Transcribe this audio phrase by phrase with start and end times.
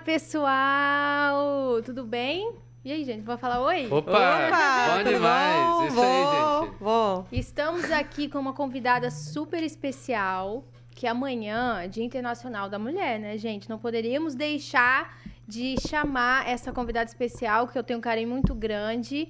[0.00, 1.82] Olá, pessoal!
[1.84, 2.54] Tudo bem?
[2.82, 3.86] E aí, gente, vamos falar oi?
[3.90, 4.10] Opa!
[4.10, 5.66] Opa, bom demais!
[5.66, 5.86] bom?
[5.86, 6.78] Isso bom, aí, gente.
[6.80, 7.26] Bom.
[7.30, 13.36] Estamos aqui com uma convidada super especial, que amanhã é Dia Internacional da Mulher, né,
[13.36, 13.68] gente?
[13.68, 19.28] Não poderíamos deixar de chamar essa convidada especial, que eu tenho um carinho muito grande.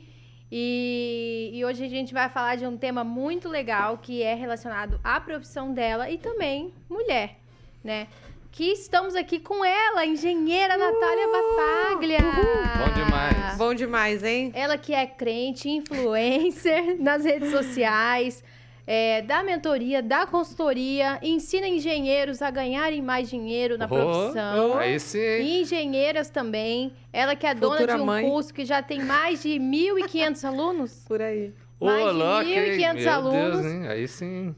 [0.52, 5.00] E, e hoje a gente vai falar de um tema muito legal, que é relacionado
[5.02, 7.40] à profissão dela e também mulher,
[7.82, 8.06] né?
[8.52, 12.18] Que estamos aqui com ela, a engenheira Natália Bataglia.
[12.20, 13.56] Bom demais.
[13.56, 14.50] Bom demais, hein?
[14.54, 18.42] Ela que é crente, influencer nas redes sociais,
[18.86, 24.78] é, dá mentoria, dá consultoria, ensina engenheiros a ganharem mais dinheiro na Oh, profissão.
[24.78, 25.18] Aí sim.
[25.18, 26.92] E engenheiras também.
[27.12, 28.28] Ela que é dona Futura de um mãe.
[28.28, 31.04] curso que já tem mais de 1.500 alunos.
[31.06, 31.52] Por aí.
[31.78, 32.78] Ô, mais de louco, hein?
[32.78, 33.60] 1.500 Meu alunos.
[33.62, 33.88] Deus, hein?
[33.88, 34.54] Aí sim.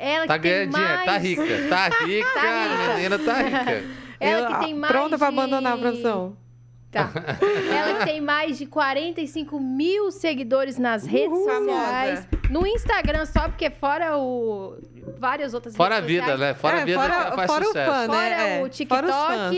[0.00, 1.04] Ela Tá que tem ganhando dinheiro, mais...
[1.10, 1.42] tá rica.
[1.68, 2.90] Tá rica, Tá rica.
[2.90, 3.84] a menina tá rica.
[4.18, 6.36] Ela que tem mais Pronta pra de- abandonar a profissão.
[6.90, 7.08] Tá.
[7.72, 11.44] Ela que tem mais de 45 mil seguidores nas redes Uhul.
[11.48, 12.26] sociais.
[12.50, 14.76] No Instagram só, porque fora o...
[15.18, 16.40] Várias outras Fora a vida, sociais.
[16.40, 16.54] né?
[16.54, 17.90] Fora a É, vida fora- faz fora o sucesso.
[17.92, 18.06] fã, né?
[18.08, 19.06] Fora É, o fora TikTok,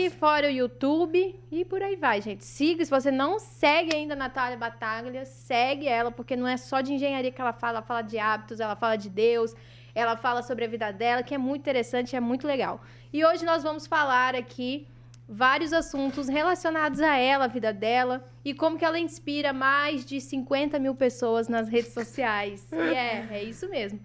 [0.09, 0.13] fãs.
[0.13, 2.45] fora o YouTube e por aí vai, gente.
[2.45, 6.81] Siga, se você não segue ainda a Natália Bataglia, segue ela, porque não é só
[6.81, 9.55] de engenharia que ela fala, ela fala de hábitos, ela fala de Deus,
[9.95, 12.81] ela fala sobre a vida dela, que é muito interessante, é muito legal.
[13.11, 14.87] E hoje nós vamos falar aqui
[15.27, 20.19] vários assuntos relacionados a ela, a vida dela, e como que ela inspira mais de
[20.19, 22.67] 50 mil pessoas nas redes sociais.
[22.71, 23.99] E é, é isso mesmo.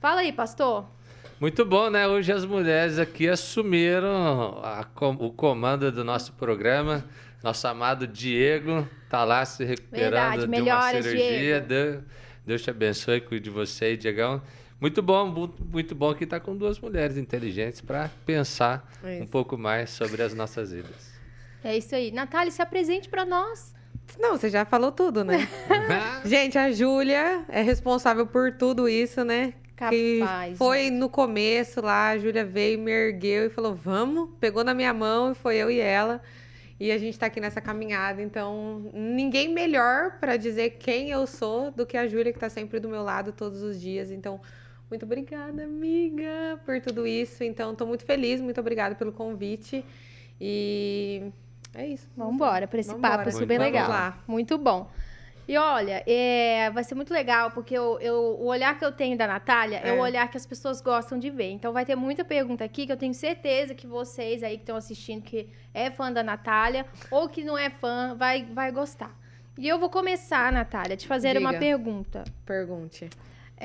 [0.00, 0.86] Fala aí, pastor.
[1.40, 2.06] Muito bom, né?
[2.06, 4.86] Hoje as mulheres aqui assumiram a
[5.18, 7.04] o comando do nosso programa.
[7.42, 11.60] Nosso amado Diego tá lá se recuperando Verdade, de uma cirurgia.
[11.60, 12.02] Deus,
[12.46, 14.40] Deus te abençoe, cuide de você Diegão.
[14.82, 19.56] Muito bom, muito, bom que tá com duas mulheres inteligentes para pensar É um pouco
[19.56, 21.12] mais sobre as nossas vidas.
[21.62, 22.10] É isso aí.
[22.10, 23.72] Natália, se apresente pra nós.
[24.18, 25.48] Não, você já falou tudo, né?
[26.26, 29.54] Gente, a Júlia é responsável por tudo isso, né?
[29.88, 30.58] Que Capaz.
[30.58, 34.92] foi no começo lá, a Júlia veio, me ergueu e falou: vamos, pegou na minha
[34.92, 36.20] mão e foi eu e ela.
[36.80, 41.70] E a gente tá aqui nessa caminhada, então ninguém melhor pra dizer quem eu sou
[41.70, 44.10] do que a Júlia, que tá sempre do meu lado todos os dias.
[44.10, 44.40] Então,
[44.92, 47.42] muito obrigada, amiga, por tudo isso.
[47.42, 49.82] Então, tô muito feliz, muito obrigada pelo convite.
[50.38, 51.22] E
[51.74, 52.06] é isso.
[52.16, 53.18] Vamos embora para esse Vambora.
[53.18, 53.64] papo super bom.
[53.64, 53.86] legal.
[53.86, 54.18] Vamos lá.
[54.28, 54.90] Muito bom.
[55.48, 59.16] E olha, é, vai ser muito legal, porque eu, eu- o olhar que eu tenho
[59.16, 59.88] da Natália é.
[59.88, 59.92] É.
[59.94, 61.50] o olhar que as pessoas gostam de ver.
[61.50, 64.76] Então vai ter muita pergunta aqui que eu tenho certeza que vocês aí que estão
[64.76, 69.18] assistindo, que é fã da Natália, ou que não é fã, vai, vai gostar.
[69.58, 71.60] E eu vou começar, Natália, te fazer uma Diga.
[71.60, 72.24] pergunta.
[72.46, 73.10] Pergunte.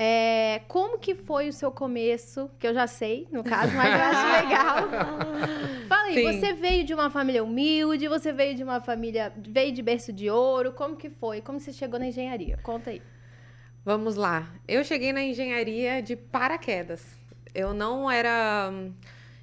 [0.00, 2.48] É, como que foi o seu começo?
[2.56, 4.88] Que eu já sei, no caso, mas eu acho legal.
[5.88, 6.40] Fala aí, Sim.
[6.40, 10.30] você veio de uma família humilde, você veio de uma família, veio de berço de
[10.30, 11.40] ouro, como que foi?
[11.40, 12.56] Como você chegou na engenharia?
[12.62, 13.02] Conta aí.
[13.84, 14.48] Vamos lá.
[14.68, 17.04] Eu cheguei na engenharia de paraquedas.
[17.52, 18.70] Eu não era.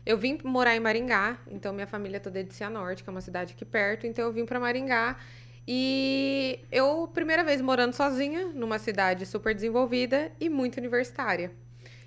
[0.05, 3.19] Eu vim morar em Maringá, então minha família toda é de Cianorte, que é uma
[3.19, 5.17] cidade aqui perto, então eu vim para Maringá.
[5.67, 11.51] E eu, primeira vez morando sozinha, numa cidade super desenvolvida e muito universitária.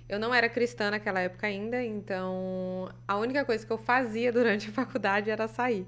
[0.07, 4.69] Eu não era cristã naquela época ainda, então a única coisa que eu fazia durante
[4.69, 5.85] a faculdade era sair.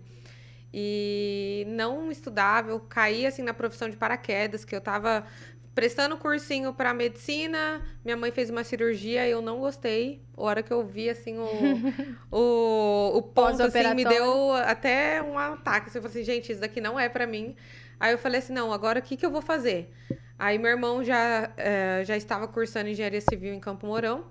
[0.74, 5.26] E não estudava, eu caí assim na profissão de paraquedas, que eu tava
[5.74, 10.22] prestando cursinho para medicina, minha mãe fez uma cirurgia e eu não gostei.
[10.38, 11.48] A hora que eu vi assim o,
[12.32, 15.88] o, o ponto assim, me deu até um ataque.
[15.88, 17.56] Assim, eu falei assim, gente, isso daqui não é para mim.
[18.00, 19.94] Aí eu falei assim, não, agora o que, que eu vou fazer?
[20.38, 24.26] Aí meu irmão já, eh, já estava cursando engenharia civil em Campo Mourão.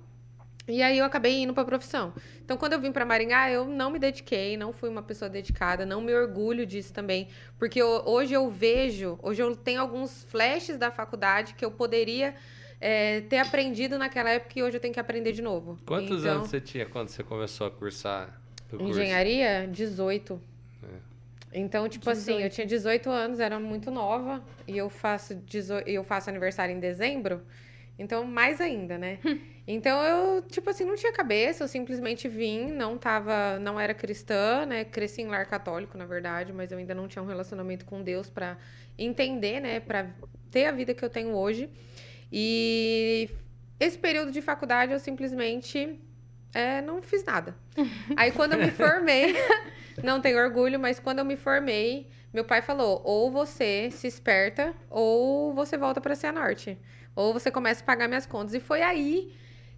[0.71, 2.13] E aí eu acabei indo para a profissão.
[2.45, 5.85] Então, quando eu vim para Maringá, eu não me dediquei, não fui uma pessoa dedicada,
[5.85, 7.29] não me orgulho disso também,
[7.59, 12.35] porque eu- hoje eu vejo, hoje eu tenho alguns flashes da faculdade que eu poderia
[12.83, 15.79] eh, ter aprendido naquela época e hoje eu tenho que aprender de novo.
[15.85, 18.41] Quantos Então, anos você tinha quando você começou a cursar?
[18.79, 20.41] Engenharia, 18.
[21.53, 22.45] Então, tipo assim, 18.
[22.45, 26.79] eu tinha 18 anos, era muito nova, e eu faço, 18 eu faço aniversário em
[26.81, 27.43] dezembro,
[28.01, 29.19] então mais ainda, né?
[29.67, 34.67] Então eu, tipo assim, não tinha cabeça, eu simplesmente vim, não tava, não era cristã,
[34.67, 34.85] né?
[34.85, 38.29] Cresci em lar católico, na verdade, mas eu ainda não tinha um relacionamento com Deus
[38.29, 38.59] pra
[38.99, 40.11] entender, né, Pra
[40.51, 41.71] ter a vida que eu tenho hoje.
[42.33, 43.31] E
[43.79, 46.01] esse período de faculdade eu simplesmente
[46.53, 47.55] é, não fiz nada.
[48.17, 49.35] Aí quando eu me formei,
[50.03, 54.75] não tenho orgulho, mas quando eu me formei, meu pai falou: ou você se esperta,
[54.89, 56.79] ou você volta para Cianorte.
[57.15, 58.55] Ou você começa a pagar minhas contas.
[58.55, 59.33] E foi aí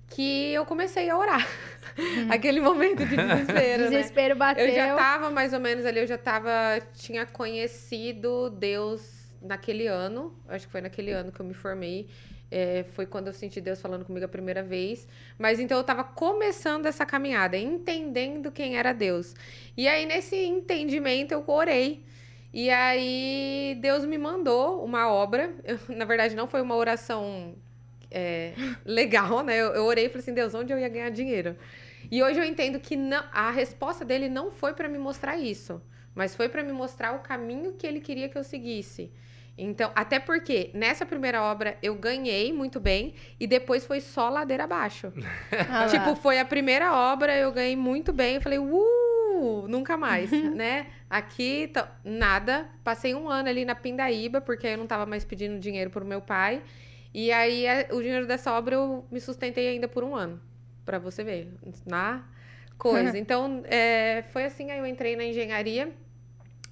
[0.09, 1.47] que eu comecei a orar.
[2.31, 3.91] Aquele momento de desespero, né?
[3.91, 4.67] Desespero bateu.
[4.67, 6.51] Eu já tava mais ou menos ali, eu já tava,
[6.95, 12.09] tinha conhecido Deus naquele ano, acho que foi naquele ano que eu me formei.
[12.51, 15.09] É, foi quando eu senti Deus falando comigo a primeira vez.
[15.39, 19.35] Mas então eu tava começando essa caminhada, entendendo quem era Deus.
[19.75, 22.05] E aí, nesse entendimento, eu orei.
[22.53, 25.55] E aí, Deus me mandou uma obra.
[25.65, 27.55] Eu, na verdade, não foi uma oração
[28.11, 28.53] é,
[28.85, 29.57] legal, né?
[29.57, 31.57] Eu, eu orei e falei assim: Deus, onde eu ia ganhar dinheiro?
[32.11, 35.81] E hoje eu entendo que não, a resposta dele não foi para me mostrar isso,
[36.15, 39.11] mas foi para me mostrar o caminho que ele queria que eu seguisse.
[39.57, 44.65] Então, até porque nessa primeira obra eu ganhei muito bem e depois foi só ladeira
[44.65, 45.13] abaixo.
[45.71, 48.37] Ah tipo, foi a primeira obra, eu ganhei muito bem.
[48.37, 49.02] Eu falei, uh,
[49.69, 50.87] nunca mais, né?
[51.09, 51.71] Aqui,
[52.05, 52.69] nada.
[52.85, 56.21] Passei um ano ali na Pindaíba, porque eu não tava mais pedindo dinheiro pro meu
[56.21, 56.63] pai.
[57.15, 60.41] E aí, o dinheiro dessa obra eu me sustentei ainda por um ano.
[60.85, 61.53] Pra você ver,
[61.87, 62.25] na
[62.79, 63.17] coisa.
[63.19, 65.93] Então, é, foi assim, aí eu entrei na engenharia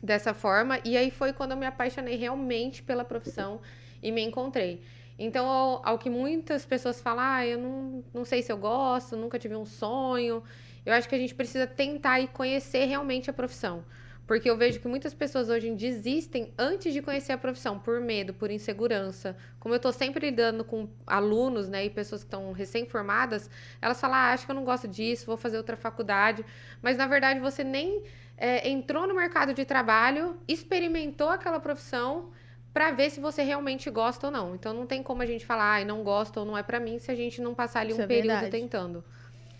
[0.02, 0.80] dessa forma.
[0.84, 3.60] E aí foi quando eu me apaixonei realmente pela profissão
[4.02, 4.82] e me encontrei.
[5.18, 9.16] Então, ao, ao que muitas pessoas falam, ah, eu não, não sei se eu gosto,
[9.16, 10.42] nunca tive um sonho.
[10.84, 13.84] Eu acho que a gente precisa tentar e conhecer realmente a profissão.
[14.30, 18.32] Porque eu vejo que muitas pessoas hoje desistem antes de conhecer a profissão, por medo,
[18.32, 19.36] por insegurança.
[19.58, 23.50] Como eu estou sempre lidando com alunos, né, e pessoas que estão recém-formadas,
[23.82, 26.44] elas falam, ah, acho que eu não gosto disso, vou fazer outra faculdade.
[26.80, 28.04] Mas, na verdade, você nem
[28.36, 32.30] é, entrou no mercado de trabalho, experimentou aquela profissão
[32.72, 34.54] para ver se você realmente gosta ou não.
[34.54, 37.00] Então, não tem como a gente falar, ah, não gosto ou não é para mim,
[37.00, 38.50] se a gente não passar ali Isso um é período verdade.
[38.52, 39.04] tentando.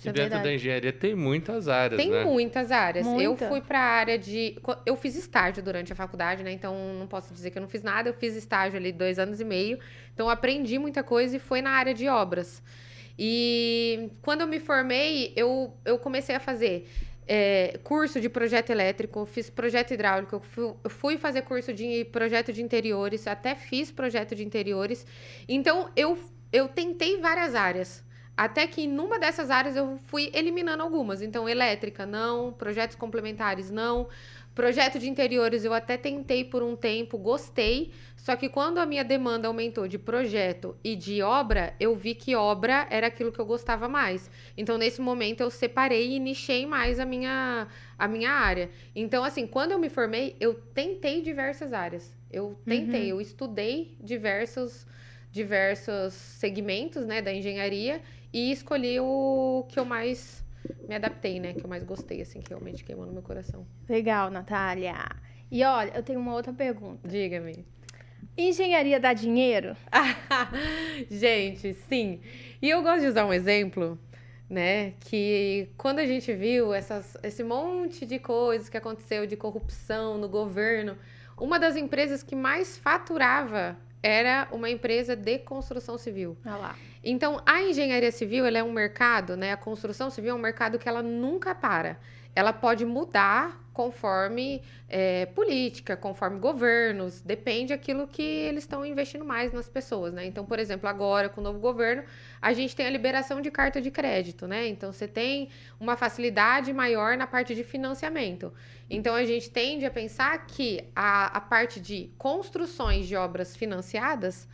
[0.00, 0.44] Isso E é dentro verdade.
[0.44, 2.24] da engenharia tem muitas áreas, Tem né?
[2.24, 3.06] muitas áreas.
[3.06, 3.48] Eu Muita.
[3.48, 4.56] fui para a área de.
[4.86, 6.50] Eu fiz estágio durante a faculdade, né?
[6.52, 8.08] Então não posso dizer que eu não fiz nada.
[8.08, 9.78] Eu fiz estágio ali dois anos e meio.
[10.14, 12.62] Então eu aprendi muita coisa e foi na área de obras.
[13.18, 16.88] E quando eu me formei, eu, eu comecei a fazer
[17.28, 22.06] é, curso de projeto elétrico, fiz projeto hidráulico, eu fui, eu fui fazer curso de
[22.06, 25.06] projeto de interiores, até fiz projeto de interiores.
[25.46, 26.18] Então eu,
[26.50, 28.02] eu tentei várias áreas.
[28.36, 31.20] Até que numa dessas áreas eu fui eliminando algumas.
[31.20, 32.52] Então, elétrica, não.
[32.52, 34.08] Projetos complementares, não.
[34.54, 37.92] Projeto de interiores eu até tentei por um tempo, gostei.
[38.16, 42.34] Só que quando a minha demanda aumentou de projeto e de obra, eu vi que
[42.34, 44.30] obra era aquilo que eu gostava mais.
[44.56, 47.68] Então, nesse momento, eu separei e nichei mais a minha,
[47.98, 48.70] a minha área.
[48.94, 52.14] Então, assim, quando eu me formei, eu tentei diversas áreas.
[52.30, 54.86] Eu tentei, eu estudei diversos,
[55.32, 60.44] diversos segmentos né, da engenharia e escolhi o que eu mais
[60.88, 61.52] me adaptei, né?
[61.54, 63.66] Que eu mais gostei, assim, que realmente queimou no meu coração.
[63.88, 64.94] Legal, Natália.
[65.50, 67.08] E olha, eu tenho uma outra pergunta.
[67.08, 67.64] Diga-me.
[68.36, 69.76] Engenharia dá dinheiro?
[71.10, 72.20] gente, sim.
[72.62, 73.98] E eu gosto de usar um exemplo,
[74.48, 74.92] né?
[75.00, 80.28] Que quando a gente viu essas, esse monte de coisas que aconteceu de corrupção no
[80.28, 80.96] governo,
[81.36, 86.36] uma das empresas que mais faturava era uma empresa de construção civil.
[86.44, 86.76] Olha lá.
[87.02, 89.52] Então, a engenharia civil, é um mercado, né?
[89.52, 91.98] A construção civil é um mercado que ela nunca para.
[92.34, 99.52] Ela pode mudar conforme é, política, conforme governos, depende daquilo que eles estão investindo mais
[99.52, 100.26] nas pessoas, né?
[100.26, 102.04] Então, por exemplo, agora com o novo governo,
[102.42, 104.68] a gente tem a liberação de carta de crédito, né?
[104.68, 108.52] Então, você tem uma facilidade maior na parte de financiamento.
[108.88, 114.46] Então, a gente tende a pensar que a, a parte de construções de obras financiadas,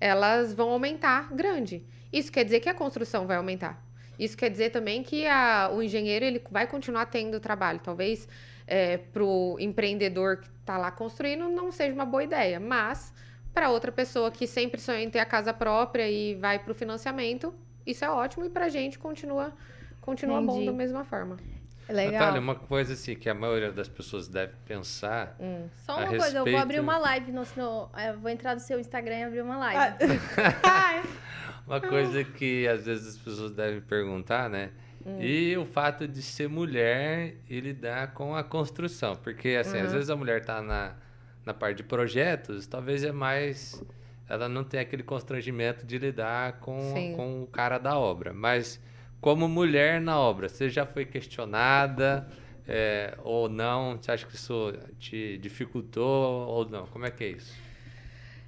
[0.00, 1.84] elas vão aumentar grande.
[2.12, 3.82] Isso quer dizer que a construção vai aumentar.
[4.18, 7.80] Isso quer dizer também que a- o engenheiro ele vai continuar tendo trabalho.
[7.82, 8.28] Talvez
[9.12, 13.12] para o empreendedor que está lá construindo não seja uma boa ideia, mas
[13.52, 16.74] para outra pessoa que sempre sonha em ter a casa própria e vai para o
[16.74, 17.54] financiamento,
[17.86, 19.52] isso é ótimo e para a gente continua,
[20.00, 21.36] continua bom da mesma forma.
[21.88, 22.12] Legal.
[22.12, 25.36] Natália, uma coisa assim que a maioria das pessoas deve pensar.
[25.38, 25.68] Hum.
[25.84, 28.54] Só a uma coisa, eu vou respeito- abrir uma live no, no- eu vou entrar
[28.54, 29.96] no seu Instagram e abrir uma live.
[31.66, 34.70] Uma coisa que às vezes as pessoas devem perguntar, né?
[35.18, 39.14] E o fato de ser mulher e lidar com a construção.
[39.16, 40.94] Porque, assim, às vezes a mulher tá na,
[41.44, 43.82] na parte de projetos, talvez é mais.
[44.28, 47.14] Ela não tem aquele constrangimento de lidar com, Sim.
[47.16, 48.32] com o cara da obra.
[48.32, 48.80] Mas,
[49.24, 52.28] como mulher na obra, você já foi questionada
[52.68, 53.96] é, ou não?
[53.96, 56.86] Você acha que isso te dificultou ou não?
[56.88, 57.54] Como é que é isso?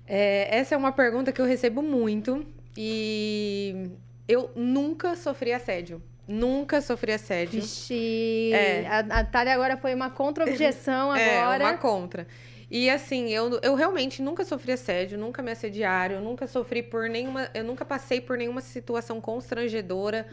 [0.06, 2.44] É, essa é uma pergunta que eu recebo muito
[2.76, 3.88] e
[4.28, 6.02] eu nunca sofri assédio.
[6.28, 7.58] Nunca sofri assédio.
[7.62, 8.86] Vixe, É.
[8.86, 11.64] a, a Thalia agora foi uma contra-objeção É, agora.
[11.64, 12.26] uma contra.
[12.70, 17.48] E assim, eu, eu realmente nunca sofri assédio, nunca me assediaram, nunca sofri por nenhuma.
[17.54, 20.26] Eu nunca passei por nenhuma situação constrangedora.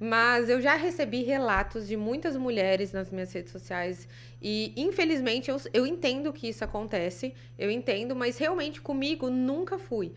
[0.00, 4.08] Mas eu já recebi relatos de muitas mulheres nas minhas redes sociais.
[4.40, 7.34] E, infelizmente, eu, eu entendo que isso acontece.
[7.58, 10.12] Eu entendo, mas realmente comigo nunca fui.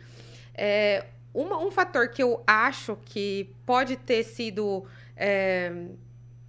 [0.54, 4.86] É, uma- um fator que eu acho que pode ter sido.
[5.16, 5.72] é,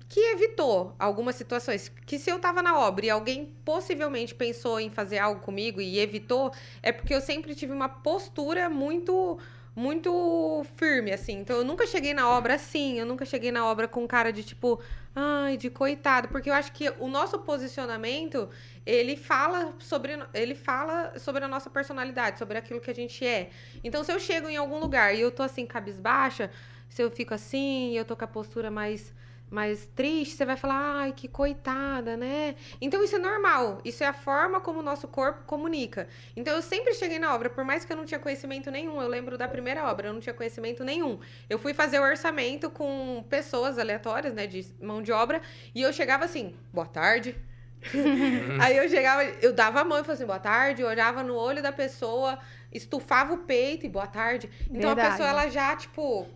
[0.09, 1.91] que evitou algumas situações.
[2.05, 5.99] Que se eu tava na obra e alguém possivelmente pensou em fazer algo comigo e
[5.99, 9.39] evitou, é porque eu sempre tive uma postura muito
[9.75, 11.41] muito firme, assim.
[11.41, 14.43] Então eu nunca cheguei na obra assim, eu nunca cheguei na obra com cara de
[14.43, 14.81] tipo,
[15.15, 18.49] ai, de coitado, porque eu acho que o nosso posicionamento,
[18.85, 23.51] ele fala sobre ele fala sobre a nossa personalidade, sobre aquilo que a gente é.
[23.83, 26.51] Então se eu chego em algum lugar e eu tô assim cabisbaixa,
[26.89, 29.15] se eu fico assim, eu tô com a postura mais
[29.53, 32.57] mais triste, você vai falar, ai, que coitada, né?
[32.81, 36.09] Então isso é normal, isso é a forma como o nosso corpo comunica.
[36.35, 39.07] Então eu sempre cheguei na obra, por mais que eu não tinha conhecimento nenhum, eu
[39.07, 41.21] lembro da primeira obra, eu não tinha conhecimento nenhum.
[41.51, 45.43] Eu fui fazer o orçamento com pessoas aleatórias, né, de mão de obra,
[45.75, 47.37] e eu chegava assim, boa tarde.
[48.59, 51.35] Aí eu chegava, eu dava a mão e falava assim, boa tarde, eu olhava no
[51.35, 52.39] olho da pessoa,
[52.73, 54.49] estufava o peito e boa tarde.
[54.71, 55.11] Então a Verdade.
[55.11, 56.27] pessoa, ela já, tipo,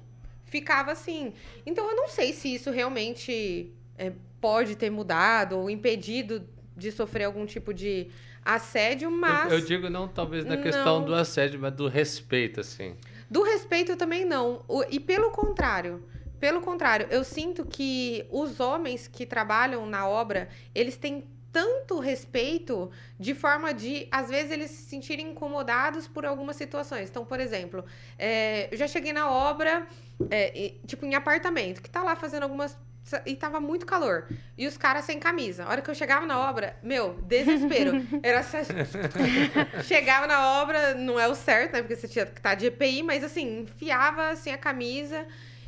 [0.46, 1.32] ficava assim.
[1.64, 7.24] Então eu não sei se isso realmente é, pode ter mudado ou impedido de sofrer
[7.24, 8.08] algum tipo de
[8.44, 11.06] assédio, mas Eu, eu digo não talvez questão Não.
[11.06, 12.96] do assédio, mas do respeito, assim.
[13.28, 14.62] do respeito também não.
[14.68, 16.04] O- e pelo contrário,
[16.38, 21.24] pelo contrário, eu sinto que os homens que trabalham na obra, eles têm
[21.56, 27.08] tanto respeito de forma de, às vezes, eles se sentirem incomodados por algumas situações.
[27.08, 27.82] Então, por exemplo,
[28.18, 29.86] é, eu já cheguei na obra,
[30.28, 32.76] é, e, tipo, em apartamento, que tá lá fazendo algumas.
[33.24, 34.28] E tava muito calor.
[34.58, 35.64] E os caras sem camisa.
[35.64, 37.92] A hora que eu chegava na obra, meu, desespero.
[38.22, 38.44] Era.
[39.82, 41.80] Chegava na obra, não é o certo, né?
[41.80, 45.26] Porque você tinha que estar de EPI, mas assim, enfiava assim a camisa.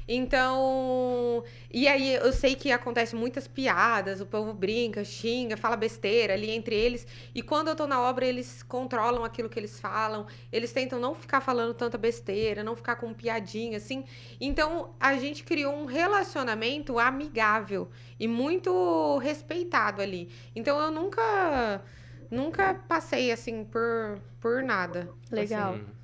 [0.08, 1.44] Então.
[1.70, 6.50] E aí eu sei que acontece muitas piadas, o povo brinca, xinga, fala besteira ali
[6.50, 7.06] entre eles.
[7.34, 10.26] E quando eu tô na obra, eles controlam aquilo que eles falam.
[10.50, 14.04] Eles tentam não ficar falando tanta besteira, não ficar com piadinha, assim.
[14.40, 20.30] Então a gente criou um relacionamento amigável e muito respeitado ali.
[20.56, 21.82] Então eu nunca.
[22.30, 25.08] Nunca passei assim por, por nada.
[25.30, 25.74] Legal.
[25.74, 25.97] assim.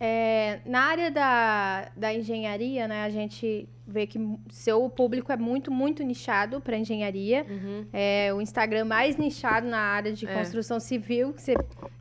[0.00, 4.18] É, na área da, da engenharia, né, a gente vê que
[4.50, 7.44] seu público é muito, muito nichado para engenharia.
[7.48, 7.86] Uhum.
[7.92, 10.32] É o Instagram mais nichado na área de É.
[10.34, 11.42] construção civil que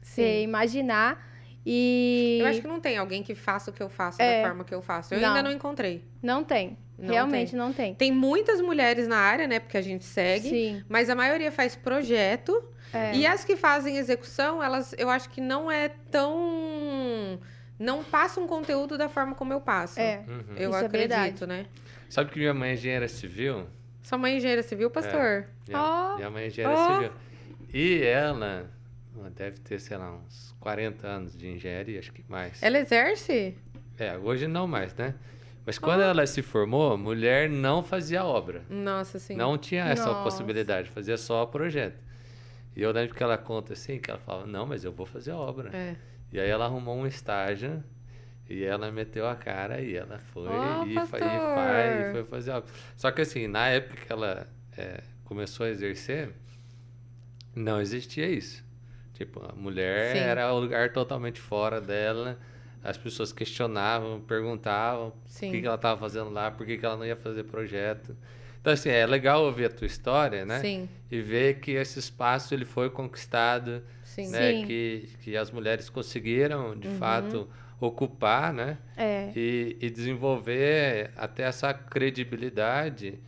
[0.02, 1.28] você, imaginar.
[1.66, 4.42] E Eu acho que não tem alguém que faça o que eu faço É.
[4.42, 5.14] da forma que eu faço.
[5.14, 5.30] Eu Não.
[5.30, 6.04] ainda não encontrei.
[6.22, 6.78] não tem.
[6.98, 7.60] Não realmente tem.
[7.60, 7.94] não tem.
[7.96, 9.58] Tem muitas mulheres na área, né?
[9.60, 10.50] Porque a gente segue.
[10.50, 10.84] Sim.
[10.90, 12.62] Mas a maioria faz projeto.
[12.94, 13.16] É.
[13.16, 16.36] E as que fazem execução, elas eu acho que não é tão.
[17.80, 20.00] Não passam conteúdo da forma como eu passo.
[20.00, 20.24] É.
[20.28, 20.44] Uhum.
[20.58, 21.46] Eu Isso é acredito, verdade.
[21.48, 21.66] né?
[22.10, 23.68] Sabe que minha mãe é engenheira civil?
[24.04, 25.48] Sua mãe é engenheira civil, pastor?
[25.68, 26.16] Minha, Ó.
[26.18, 26.94] minha mãe é engenheira Ó.
[26.96, 27.12] civil.
[27.74, 28.70] E ela
[29.36, 32.62] deve ter, sei lá, uns 40 anos de engenharia, acho que mais.
[32.62, 33.58] Ela exerce?
[33.98, 35.16] É, hoje não mais, né?
[35.66, 38.64] Mas quando ela se formou, mulher não fazia obra.
[38.70, 39.36] Nossa, sim.
[39.36, 40.24] Não tinha essa Nossa.
[40.24, 42.04] possibilidade, fazia só projeto.
[42.76, 45.32] E eu lembro que ela conta assim, que ela fala, não, mas eu vou fazer
[45.32, 45.70] obra.
[45.76, 45.96] É.
[46.32, 47.84] E aí ela arrumou um estágio
[48.50, 52.24] e ela meteu a cara e ela foi Ó, e, fa- e faz, e foi
[52.24, 52.70] fazer obra.
[52.96, 56.32] Só que assim, na época que ela é, começou a exercer,
[57.56, 58.64] não existia isso.
[59.14, 60.20] Tipo, a mulher Sim.
[60.22, 62.40] era o lugar totalmente fora dela.
[62.84, 65.50] As pessoas questionavam, perguntavam Sim.
[65.50, 68.16] o que, que ela estava fazendo lá, por que, que ela não ia fazer projeto.
[68.62, 70.60] Então, assim, é legal ouvir a tua história, né?
[70.62, 73.84] Sim, E ver que esse espaço ele foi conquistado,
[74.26, 74.30] sim.
[74.32, 74.54] né?
[74.54, 74.62] Sim.
[74.66, 76.94] Que, que as mulheres conseguiram, de Uhum.
[76.96, 77.48] fato,
[77.80, 78.78] ocupar, né?
[78.98, 79.32] É.
[79.36, 83.20] E, e desenvolver até essa credibilidade.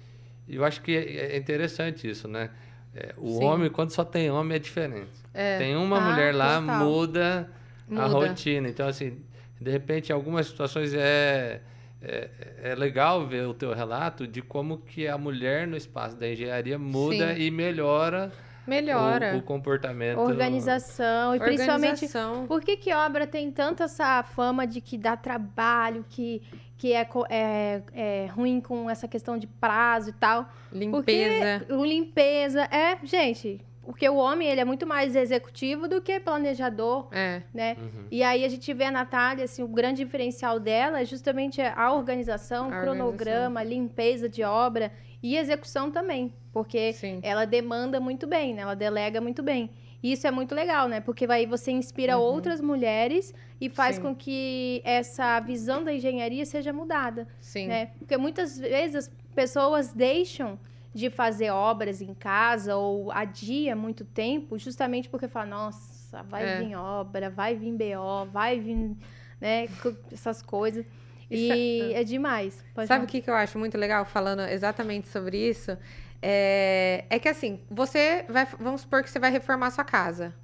[0.48, 2.50] E eu acho que é é interessante isso, né?
[2.94, 3.44] É, o Sim.
[3.46, 5.12] homem, quando só tem homem, é diferente.
[5.34, 5.58] É.
[5.58, 6.86] Tem uma Ah, mulher lá, total.
[6.86, 7.50] muda,
[7.90, 8.08] a Muda.
[8.28, 8.68] rotina.
[8.68, 9.18] Então, assim,
[9.60, 11.62] de repente, em algumas situações é,
[12.02, 12.30] é,
[12.64, 16.78] é legal ver o teu relato de como que a mulher no espaço da engenharia
[16.78, 17.42] muda Sim.
[17.44, 18.32] e melhora,
[18.66, 19.36] Melhora.
[19.36, 20.20] O, o comportamento.
[20.20, 21.36] Organização.
[21.36, 22.48] E principalmente Organização.
[22.48, 26.42] Por que, que obra tem tanto essa fama de que dá trabalho, que,
[26.78, 30.50] que é, é, é ruim com essa questão de prazo e tal?
[30.72, 31.60] Limpeza.
[31.60, 32.64] Porque o limpeza.
[32.72, 37.42] É, gente, porque o homem, ele é muito mais executivo do que planejador, É.
[37.54, 37.76] né?
[37.80, 38.06] Uhum.
[38.12, 41.92] E aí a gente vê a Natália, assim, o grande diferencial dela é justamente a
[41.92, 44.92] organização, o A cronograma, a limpeza de obra
[45.24, 47.20] e execução também, porque Sim.
[47.22, 48.62] ela demanda muito bem, né?
[48.64, 49.70] Ela delega muito bem.
[50.04, 51.00] E isso é muito legal, né?
[51.00, 52.24] Porque aí você inspira Uhum.
[52.24, 54.02] outras mulheres e faz Sim.
[54.02, 57.68] com que essa visão da engenharia seja mudada, Sim.
[57.68, 57.92] né?
[58.00, 60.60] Porque muitas vezes as pessoas deixam
[60.94, 66.60] de fazer obras em casa ou adia muito tempo, justamente porque fala, nossa, vai É.
[66.64, 68.98] vir obra, vai vir BO, vai vir,
[69.40, 69.68] né,
[70.12, 70.84] essas coisas.
[71.32, 72.64] Isso E é demais.
[72.76, 75.78] Pode Sabe o que, que eu acho muito legal, falando exatamente sobre isso?
[76.22, 78.46] É, é que assim, você vai.
[78.60, 80.36] Vamos supor que você vai reformar sua casa.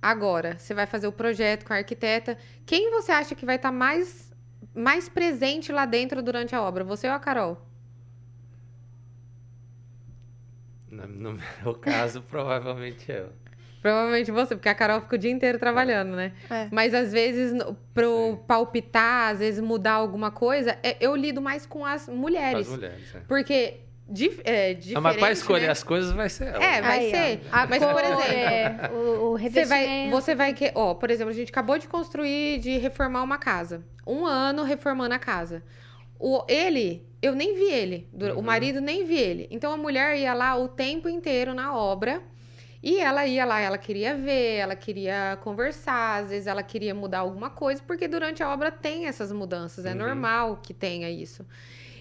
[0.00, 2.38] Agora, você vai fazer o projeto com a arquiteta.
[2.64, 4.32] Quem você acha que vai estar mais,
[4.74, 6.82] mais presente lá dentro durante a obra?
[6.84, 7.60] Você ou a Carol?
[10.90, 11.32] No, no
[11.62, 13.30] meu caso, provavelmente eu.
[13.82, 16.32] Provavelmente você, porque a Carol fica o dia inteiro trabalhando, né?
[16.50, 16.68] É.
[16.70, 17.52] Mas às vezes,
[17.94, 18.40] pro Sim.
[18.46, 22.66] palpitar, às vezes mudar alguma coisa, é- eu lido mais com as mulheres.
[22.66, 23.20] As mulheres, é.
[23.26, 25.72] Porque dif, é, diferente, Não, mas para escolher né?
[25.72, 26.62] as coisas vai ser ela.
[26.62, 27.40] É, vai Aí, ser.
[27.50, 30.10] A Mas, por exemplo, é, o, o Você vai, revestimento.
[30.10, 33.82] você vai que, ó, por exemplo, a gente acabou de construir, de reformar uma casa.
[34.06, 35.62] Um ano reformando a casa.
[36.18, 38.08] O, ele, eu nem vi ele.
[38.12, 38.42] dura- O Uhum.
[38.42, 39.48] marido nem vi ele.
[39.50, 42.20] Então a mulher ia lá o tempo inteiro na obra.
[42.82, 47.18] E ela ia lá, ela queria ver, ela queria conversar, às vezes ela queria mudar
[47.18, 49.96] alguma coisa, porque durante a obra tem essas mudanças, é Uhum.
[49.98, 51.44] normal que tenha isso.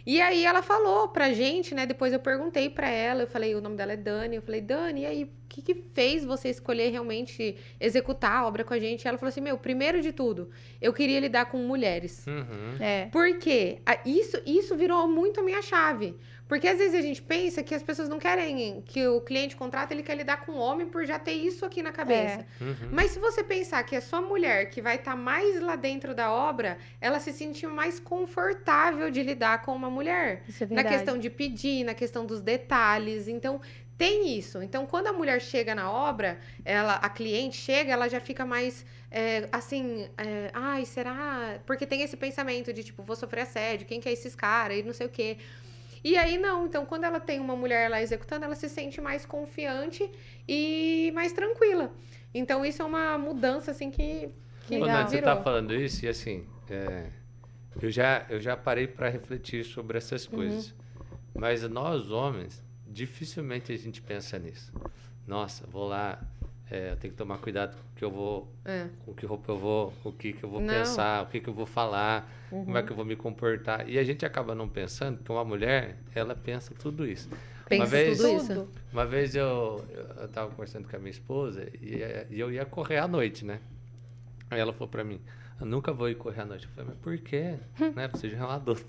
[0.05, 1.85] E aí ela falou pra gente, né?
[1.85, 5.01] Depois eu perguntei pra ela, eu falei, o nome dela é Dani, eu falei, Dani,
[5.01, 9.05] e aí, o que, que fez você escolher realmente executar a obra com a gente?
[9.07, 10.49] Ela falou assim, meu, primeiro de tudo,
[10.81, 12.25] eu queria lidar com mulheres.
[12.25, 12.77] Uhum.
[12.79, 13.07] É.
[13.11, 16.15] Porque isso, isso virou muito a minha chave.
[16.49, 19.93] Porque às vezes a gente pensa que as pessoas não querem que o cliente contrata,
[19.93, 22.43] ele quer lidar com o homem por já ter isso aqui na cabeça.
[22.59, 22.89] Uhum.
[22.91, 26.31] Mas se você pensar que é só mulher que vai estar mais lá dentro da
[26.31, 30.41] obra, ela se sente mais confortável de lidar com uma mulher.
[30.47, 33.27] Isso é Na questão de pedir, na questão dos detalhes.
[33.27, 33.61] Então,
[33.95, 34.59] tem isso.
[34.63, 38.83] Então, quando a mulher chega na obra, ela, a cliente chega, ela já fica mais
[39.11, 41.59] é, assim, é, ai, será?
[41.67, 44.81] Porque tem esse pensamento de tipo, vou sofrer assédio, quem que é esses caras e
[44.81, 45.37] não sei o quê.
[46.03, 49.25] E aí não, então quando ela tem uma mulher lá executando, ela se sente mais
[49.25, 50.09] confiante
[50.47, 51.91] e mais tranquila.
[52.33, 54.29] Então isso é uma mudança assim que,
[54.67, 54.87] que Legal.
[54.87, 55.35] Nath, você virou.
[55.35, 57.07] tá falando isso e assim, é,
[57.81, 60.35] eu, já, eu já parei para refletir sobre essas Uhum.
[60.35, 60.75] coisas.
[61.35, 64.71] Mas nós, homens, dificilmente a gente pensa nisso.
[65.27, 66.21] Nossa, vou lá,
[66.71, 68.87] é, eu tenho que tomar cuidado com o que eu vou, É.
[69.05, 70.67] com que roupa eu vou, o que, que eu vou Não.
[70.73, 72.77] pensar, o que, que eu vou falar, como Uhum.
[72.77, 73.89] é que eu vou me comportar.
[73.89, 77.29] E a gente acaba não pensando que uma mulher, ela pensa tudo isso.
[77.67, 78.69] Pensa vez- tudo isso.
[78.91, 79.85] Uma vez eu,
[80.17, 82.01] eu tava conversando com a minha esposa e,
[82.31, 83.59] e eu ia correr à noite, né?
[84.49, 85.21] Aí ela falou pra mim,
[85.59, 86.65] eu nunca vou ir correr à noite.
[86.65, 87.55] Eu falei, mas por quê?
[87.95, 88.07] né?
[88.11, 88.83] Você já é uma adulta.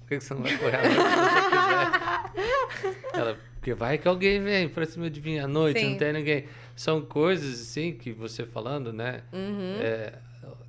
[0.00, 3.08] Por que que você não vai correr à noite se você quiser?
[3.18, 5.90] Ela, porque vai que alguém vem pra cima de mim à noite, Sim.
[5.90, 6.44] não tem ninguém.
[6.74, 9.22] São coisas, assim, que você falando, né?
[9.32, 9.76] Uhum.
[9.80, 10.14] É,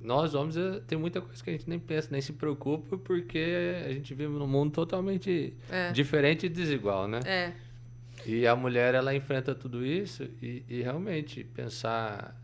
[0.00, 3.82] nós, homens, eh, tem muita coisa que a gente nem pensa, nem se preocupa, porque
[3.86, 5.92] a gente vive num mundo totalmente É.
[5.92, 7.20] diferente e desigual, né?
[7.24, 7.52] É.
[8.26, 12.36] E a mulher, ela enfrenta tudo isso e, e realmente pensar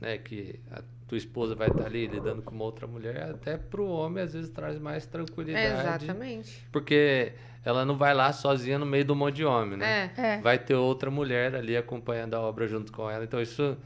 [0.00, 3.86] né, que a tua esposa vai estar ali lidando com uma outra mulher, até pro
[3.86, 6.04] homem às vezes traz mais tranquilidade.
[6.04, 6.66] Exatamente.
[6.72, 7.32] Porque
[7.64, 10.10] ela não vai lá sozinha no meio do monte de homem, né?
[10.16, 10.34] É.
[10.34, 10.40] É.
[10.40, 13.24] Vai ter outra mulher ali acompanhando a obra junto com ela.
[13.24, 13.76] Então isso,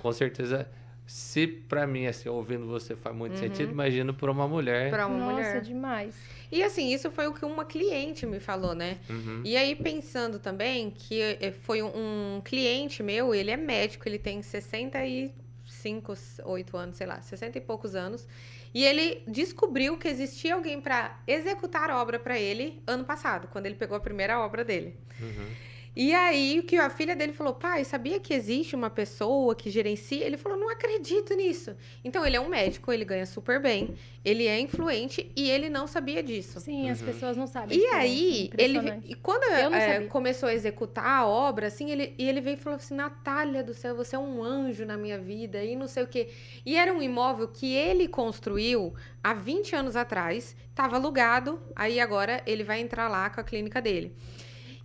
[0.00, 0.68] com certeza,
[1.06, 4.90] se pra mim, assim, ouvindo você faz muito sentido, imagino pra uma mulher.
[4.90, 5.60] Pra uma Nossa, mulher.
[5.62, 6.14] demais.
[6.50, 8.98] E assim, isso foi o que uma cliente me falou, né?
[9.08, 9.40] Uhum.
[9.44, 14.18] E aí, pensando também que eh, foi um, um cliente meu, ele é médico, ele
[14.18, 18.26] tem 65, 8 anos, sei lá, 60 e poucos anos.
[18.74, 23.66] E ele descobriu que existia alguém para executar a obra para ele ano passado, quando
[23.66, 24.96] ele pegou a primeira obra dele.
[25.20, 25.48] Uhum.
[25.96, 30.24] E aí, que a filha dele falou: pai, sabia que existe uma pessoa que gerencia?
[30.26, 31.74] Ele falou: não acredito nisso.
[32.04, 35.86] Então, ele é um médico, ele ganha super bem, ele é influente e ele não
[35.86, 36.60] sabia disso.
[36.60, 37.06] Sim, as Uhum.
[37.06, 37.78] pessoas não sabem.
[37.78, 38.02] E diferença.
[38.02, 39.10] aí, ele Impressionante.
[39.10, 42.76] e quando é, começou a executar a obra, assim, ele, e ele veio e falou
[42.76, 46.06] assim: Natália do céu, você é um anjo na minha vida, e não sei o
[46.06, 46.28] quê.
[46.66, 48.92] E era um imóvel que ele construiu
[49.24, 53.80] há 20 anos atrás, estava alugado, aí agora ele vai entrar lá com a clínica
[53.80, 54.14] dele.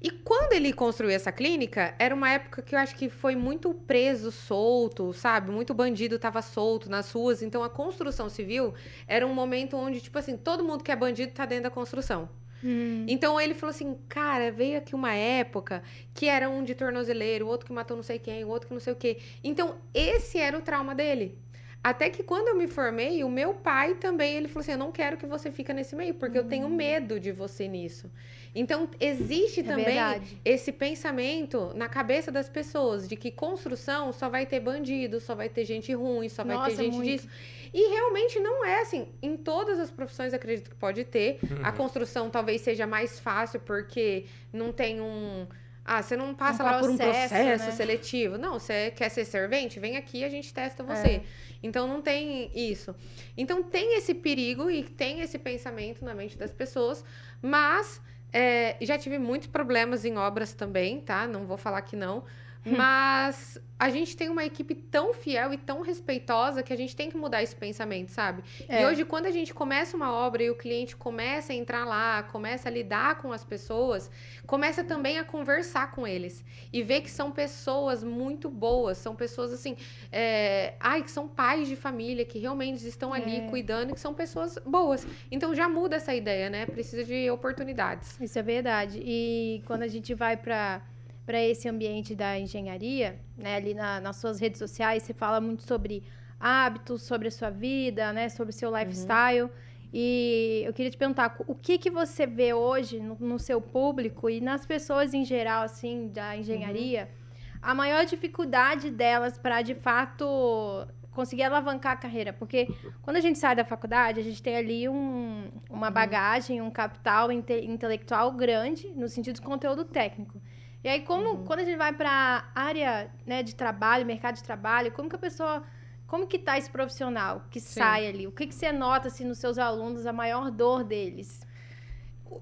[0.02, 3.72] E quando ele construiu essa clínica, era uma época que eu acho que foi muito
[3.72, 5.52] preso, solto, sabe?
[5.52, 7.44] Muito bandido tava solto nas ruas.
[7.44, 8.74] Então a construção civil
[9.08, 12.28] era um momento onde, tipo assim, todo mundo que é bandido tá dentro da construção.
[12.64, 13.06] Hum.
[13.08, 15.84] Então ele falou assim, cara, veio aqui uma época
[16.16, 18.74] que era um de tornozeleiro, o outro que matou não sei quem, o outro que
[18.74, 19.20] não sei o quê.
[19.44, 21.38] Então esse era o trauma dele.
[21.84, 24.92] Até que quando eu me formei, o meu pai também, ele falou assim, eu não
[24.92, 26.42] quero que você fique nesse meio, porque hum.
[26.42, 26.76] eu tenho hum.
[26.76, 28.10] medo de você nisso.
[28.54, 30.42] Então, existe é também verdade.
[30.44, 35.48] esse pensamento na cabeça das pessoas de que construção só vai ter bandido, só vai
[35.48, 37.10] ter gente ruim, só vai ter gente muito.
[37.10, 37.30] disso.
[37.74, 39.08] E realmente não é assim.
[39.22, 41.40] Em todas as profissões, acredito que pode ter.
[41.44, 41.66] Uhum.
[41.66, 45.48] A construção talvez seja mais fácil, porque não tem um.
[45.84, 47.72] Ah, você não passa um lá processo, por um processo né?
[47.72, 48.38] seletivo.
[48.38, 49.80] Não, você quer ser servente?
[49.80, 51.08] Vem aqui a gente testa você.
[51.08, 51.24] É.
[51.64, 52.94] Então não tem isso.
[53.38, 57.04] Então tem esse perigo e tem esse pensamento na mente das pessoas,
[57.42, 58.02] mas
[58.34, 61.28] é, já tive muitos problemas em obras também, tá?
[61.28, 62.24] Não vou falar que não.
[62.78, 67.10] Mas a gente tem uma equipe tão fiel e tão respeitosa que a gente tem
[67.10, 68.44] que mudar esse pensamento, sabe?
[68.70, 68.84] É.
[68.84, 72.22] E hoje, quando a gente começa uma obra e o cliente começa a entrar lá,
[72.22, 74.12] começa a lidar com as pessoas,
[74.46, 79.52] começa também a conversar com eles e ver que são pessoas muito boas, são pessoas
[79.52, 79.76] assim,
[80.12, 80.76] é...
[80.80, 83.50] ai, que são pais de família, que realmente estão ali é.
[83.50, 85.08] cuidando e que são pessoas boas.
[85.32, 86.68] Então já muda essa ideia, né?
[86.68, 88.22] Precisa de oportunidades.
[88.22, 89.02] Isso é verdade.
[89.04, 90.84] E quando a gente vai para
[91.26, 93.56] para esse ambiente da engenharia, né?
[93.56, 96.04] Ali na, nas suas redes sociais, você fala muito sobre
[96.40, 98.30] hábitos, sobre a sua vida, né?
[98.30, 98.78] Sobre o seu uhum.
[98.78, 99.44] lifestyle.
[99.44, 99.50] Uhum.
[99.94, 104.30] E eu queria te perguntar, o que que você vê hoje no, no seu público
[104.30, 107.60] e nas pessoas em geral, assim, da engenharia, uhum.
[107.62, 112.32] a maior dificuldade delas para, de fato, conseguir alavancar a carreira?
[112.32, 112.70] Porque
[113.02, 115.94] quando a gente sai da faculdade, a gente tem ali um, uma uhum.
[115.94, 120.42] bagagem, um capital inte intelectual grande, no sentido de conteúdo técnico.
[120.84, 121.44] E aí, como, uhum.
[121.46, 125.16] quando a gente vai para a área né, de trabalho, mercado de trabalho, como que
[125.16, 125.64] a pessoa.
[126.08, 127.80] Como que tá esse profissional que Sim.
[127.80, 128.28] sai ali?
[128.28, 131.40] O que, que você nota assim, nos seus alunos, a maior dor deles?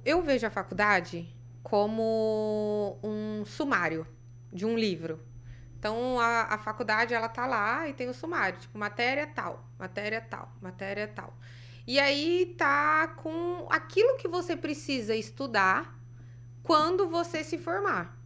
[0.03, 4.07] Eu vejo a faculdade como um sumário
[4.51, 5.23] de um livro.
[5.77, 10.19] Então, a, a faculdade, ela tá lá e tem o sumário, tipo, matéria tal, matéria
[10.19, 11.37] tal, matéria tal.
[11.85, 15.97] E aí tá com aquilo que você precisa estudar
[16.63, 18.18] quando você se formar.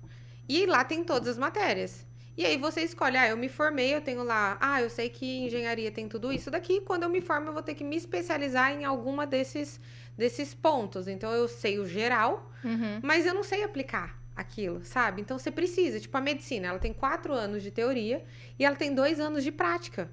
[0.48, 2.06] E lá tem todas as matérias.
[2.36, 5.46] E aí você escolhe, ah, eu me formei, eu tenho lá, ah, eu sei que
[5.46, 6.82] engenharia tem tudo isso daqui.
[6.82, 9.80] Quando eu me formo, eu vou ter que me especializar em alguma desses,
[10.18, 11.08] desses pontos.
[11.08, 13.00] Então eu sei o geral, uhum.
[13.04, 15.22] mas eu não sei aplicar aquilo, sabe?
[15.22, 18.24] Então você precisa, tipo, a medicina, ela tem quatro anos de teoria
[18.58, 20.10] e ela tem dois anos de prática.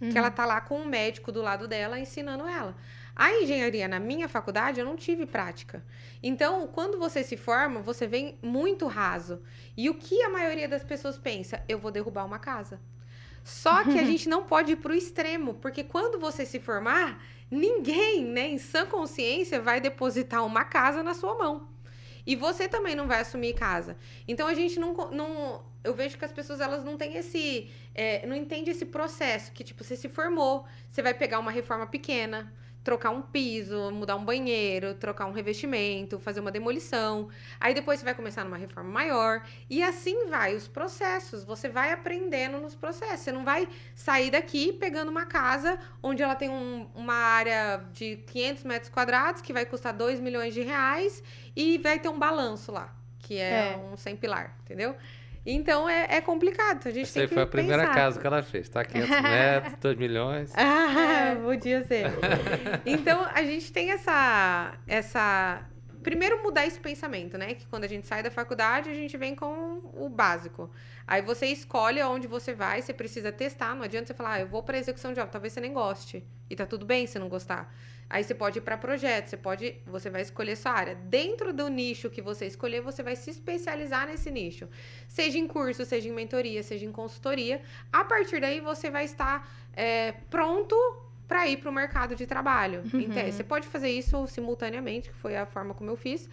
[0.00, 0.08] Uhum.
[0.08, 2.76] Que ela tá lá com um médico do lado dela ensinando ela.
[3.14, 5.84] A engenharia na minha faculdade eu não tive prática.
[6.22, 9.42] Então, quando você se forma, você vem muito raso.
[9.76, 11.62] E o que a maioria das pessoas pensa?
[11.68, 12.80] Eu vou derrubar uma casa.
[13.44, 17.22] Só que a gente não pode ir para o extremo, porque quando você se formar,
[17.50, 21.68] ninguém, né, em sã consciência, vai depositar uma casa na sua mão.
[22.26, 23.96] E você também não vai assumir casa.
[24.28, 28.26] Então a gente não, não eu vejo que as pessoas elas não têm esse, é,
[28.26, 32.52] não entende esse processo que tipo você se formou, você vai pegar uma reforma pequena,
[32.82, 37.28] trocar um piso, mudar um banheiro, trocar um revestimento, fazer uma demolição.
[37.58, 39.42] Aí depois você vai começar numa reforma maior.
[39.68, 41.44] E assim vai os processos.
[41.44, 43.20] Você vai aprendendo nos processos.
[43.20, 48.16] Você não vai sair daqui pegando uma casa onde ela tem um, uma área de
[48.26, 51.22] 500 metros quadrados que vai custar 2 milhões de reais
[51.54, 53.76] e vai ter um balanço lá, que é, é.
[53.76, 54.96] um sem pilar, entendeu?
[55.44, 56.86] Então é, é complicado.
[56.86, 57.94] A gente Essa tem que foi a primeira pensar.
[57.94, 58.84] casa que ela fez, tá?
[58.84, 60.52] 500 metros, 2 milhões.
[60.54, 62.06] Ah, podia ser.
[62.84, 65.62] então a gente tem essa, essa.
[66.02, 67.54] Primeiro mudar esse pensamento, né?
[67.54, 70.70] Que quando a gente sai da faculdade, a gente vem com o básico.
[71.06, 73.74] Aí você escolhe aonde você vai, você precisa testar.
[73.74, 76.24] Não adianta você falar, ah, eu vou para execução de obra, talvez você nem goste.
[76.48, 77.70] E tá tudo bem se não gostar.
[78.10, 80.96] Aí você pode ir para projeto, você pode, você vai escolher sua área.
[80.96, 84.68] Dentro do nicho que você escolher, você vai se especializar nesse nicho.
[85.06, 87.62] Seja em curso, seja em mentoria, seja em consultoria.
[87.92, 90.74] A partir daí você vai estar é, pronto
[91.28, 92.82] para ir para o mercado de trabalho.
[92.92, 93.00] Uhum.
[93.00, 96.28] Então, você pode fazer isso simultaneamente, que foi a forma como eu fiz.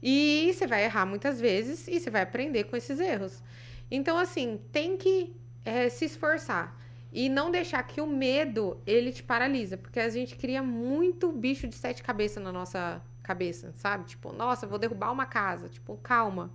[0.00, 3.42] E você vai errar muitas vezes e você vai aprender com esses erros.
[3.90, 6.79] Então, assim, tem que é, se esforçar.
[7.12, 9.76] E não deixar que o medo, ele te paralisa.
[9.76, 14.04] Porque a gente cria muito bicho de sete cabeças na nossa cabeça, sabe?
[14.04, 15.68] Tipo, nossa, vou derrubar uma casa.
[15.68, 16.50] Tipo, calma.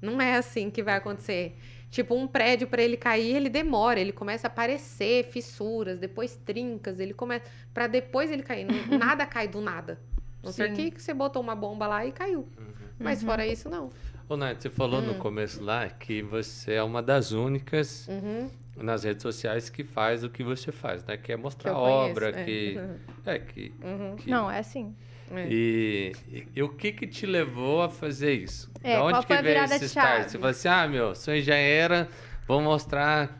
[0.00, 1.56] Não é assim que vai acontecer.
[1.90, 7.00] Tipo, um prédio para ele cair, ele demora, ele começa a aparecer fissuras, depois trincas,
[7.00, 8.66] ele começa para depois ele cair.
[8.88, 10.00] nada cai do nada.
[10.42, 12.48] Não sei que você botou uma bomba lá e caiu.
[12.56, 12.72] Uhum.
[12.98, 13.52] Mas fora uhum.
[13.52, 13.90] isso, não.
[14.26, 15.18] Ô, Nath, você falou no hum.
[15.18, 18.48] começo lá que você é uma das únicas uhum
[18.82, 21.16] nas redes sociais que faz o que você faz, né?
[21.16, 22.44] Que é mostrar que obra, é.
[22.44, 22.80] que...
[23.26, 24.16] É, que, uhum.
[24.16, 24.30] que...
[24.30, 24.94] Não, é assim.
[25.30, 25.46] É.
[25.48, 28.70] E, e, e, o que que te levou a fazer isso?
[28.82, 30.28] É, da onde que veio esse start?
[30.28, 32.08] Você falou assim, ah, meu, sou engenheira,
[32.46, 33.38] vou mostrar...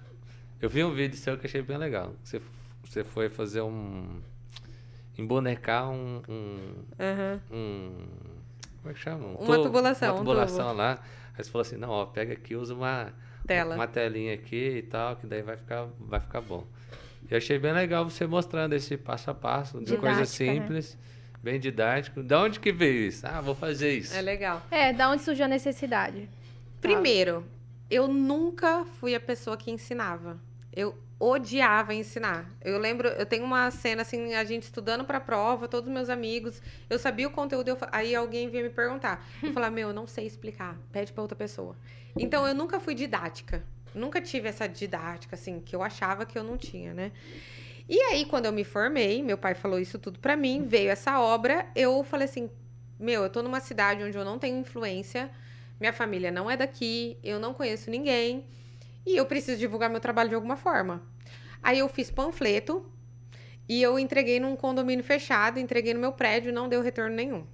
[0.61, 2.15] Eu vi um vídeo seu que achei bem legal.
[2.23, 2.41] Você,
[2.85, 4.21] você foi fazer um...
[5.19, 6.23] Embonecar um...
[6.29, 6.57] um,
[6.99, 7.41] uhum.
[7.51, 8.07] um
[8.81, 9.27] como é que chama?
[9.27, 10.11] Um uma tubulação.
[10.11, 10.99] Uma tubulação um lá.
[11.37, 13.13] Aí você falou assim, não, ó, pega aqui, usa uma...
[13.51, 13.75] Tela.
[13.75, 16.65] Uma telinha aqui e tal, que daí vai ficar, vai ficar bom.
[17.29, 20.25] Eu achei bem legal você mostrando esse passo a passo de Didática, coisa né?
[20.25, 20.95] simples.
[20.95, 21.01] Né?
[21.43, 22.23] Bem didático.
[22.23, 23.27] Da onde que veio isso?
[23.27, 24.15] Ah, vou fazer isso.
[24.15, 24.63] É legal.
[24.71, 26.29] É, da onde surgiu a necessidade?
[26.81, 27.45] Primeiro,
[27.91, 30.39] eu nunca fui a pessoa que ensinava.
[30.73, 32.49] Eu odiava ensinar.
[32.63, 36.09] Eu lembro, eu tenho uma cena assim, a gente estudando para prova, todos os meus
[36.09, 39.27] amigos, eu sabia o conteúdo, eu, aí alguém vinha me perguntar.
[39.43, 41.77] Eu falava, meu, eu não sei explicar, pede para outra pessoa.
[42.17, 43.63] Então eu nunca fui didática.
[43.95, 47.13] Nunca tive essa didática assim que eu achava que eu não tinha, né?
[47.89, 51.21] E aí, quando eu me formei, meu pai falou isso tudo para mim, veio essa
[51.21, 52.49] obra, eu falei assim:
[53.01, 55.29] meu, eu tô numa cidade onde eu não tenho influência,
[55.81, 58.47] minha família não é daqui, eu não conheço ninguém,
[59.05, 61.03] e eu preciso divulgar meu trabalho de alguma forma.
[61.63, 62.89] Aí eu fiz panfleto
[63.69, 67.45] e eu entreguei num condomínio fechado, entreguei no meu prédio, não deu retorno nenhum.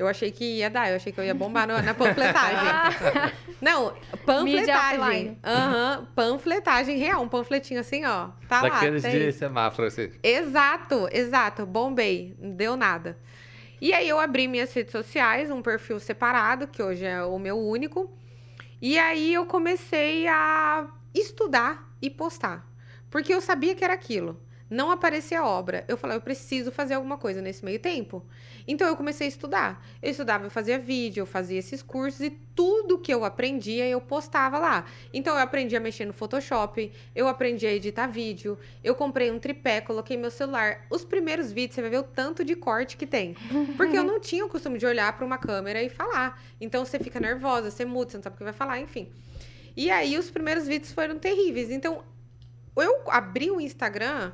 [0.00, 3.34] Eu achei que ia dar, eu achei que eu ia bombar no, na panfletagem.
[3.60, 3.92] Não,
[4.24, 5.38] panfletagem.
[5.44, 8.30] Aham, uhum, panfletagem real, um panfletinho assim, ó.
[8.48, 9.10] Tá Daqueles lá.
[9.10, 10.10] Daqueles de semáforo, assim.
[10.22, 11.66] Exato, exato.
[11.66, 13.18] Bombei, não deu nada.
[13.78, 17.58] E aí eu abri minhas redes sociais, um perfil separado, que hoje é o meu
[17.58, 18.10] único.
[18.80, 22.66] E aí eu comecei a estudar e postar.
[23.10, 25.84] Porque eu sabia que era aquilo não aparecia obra.
[25.88, 28.24] Eu falei, eu preciso fazer alguma coisa nesse meio tempo.
[28.68, 29.84] Então eu comecei a estudar.
[30.00, 34.00] Eu estudava, eu fazia vídeo, eu fazia esses cursos e tudo que eu aprendia eu
[34.00, 34.86] postava lá.
[35.12, 39.40] Então eu aprendi a mexer no Photoshop, eu aprendi a editar vídeo, eu comprei um
[39.40, 40.86] tripé, coloquei meu celular.
[40.88, 43.34] Os primeiros vídeos você vai ver o tanto de corte que tem.
[43.76, 46.40] Porque eu não tinha o costume de olhar para uma câmera e falar.
[46.60, 49.10] Então você fica nervosa, você muda, você não sabe o que vai falar, enfim.
[49.76, 51.70] E aí os primeiros vídeos foram terríveis.
[51.70, 52.04] Então
[52.76, 54.32] eu abri o Instagram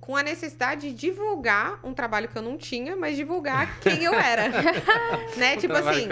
[0.00, 4.14] com a necessidade de divulgar um trabalho que eu não tinha, mas divulgar quem eu
[4.14, 4.48] era.
[5.36, 5.56] né?
[5.56, 6.08] tipo assim.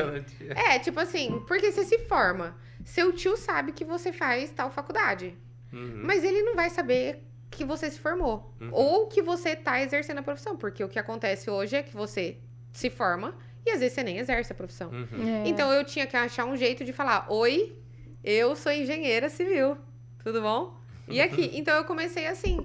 [0.50, 2.56] É, tipo assim, porque você se forma.
[2.84, 5.36] Seu tio sabe que você faz tal faculdade.
[5.72, 6.02] Uhum.
[6.04, 8.54] Mas ele não vai saber que você se formou.
[8.60, 8.68] Uhum.
[8.72, 10.56] Ou que você está exercendo a profissão.
[10.56, 12.38] Porque o que acontece hoje é que você
[12.72, 14.90] se forma e às vezes você nem exerce a profissão.
[14.90, 15.28] Uhum.
[15.44, 15.48] É.
[15.48, 17.76] Então eu tinha que achar um jeito de falar: Oi,
[18.22, 19.76] eu sou engenheira civil.
[20.22, 20.76] Tudo bom?
[21.08, 21.50] E aqui?
[21.54, 22.64] Então eu comecei assim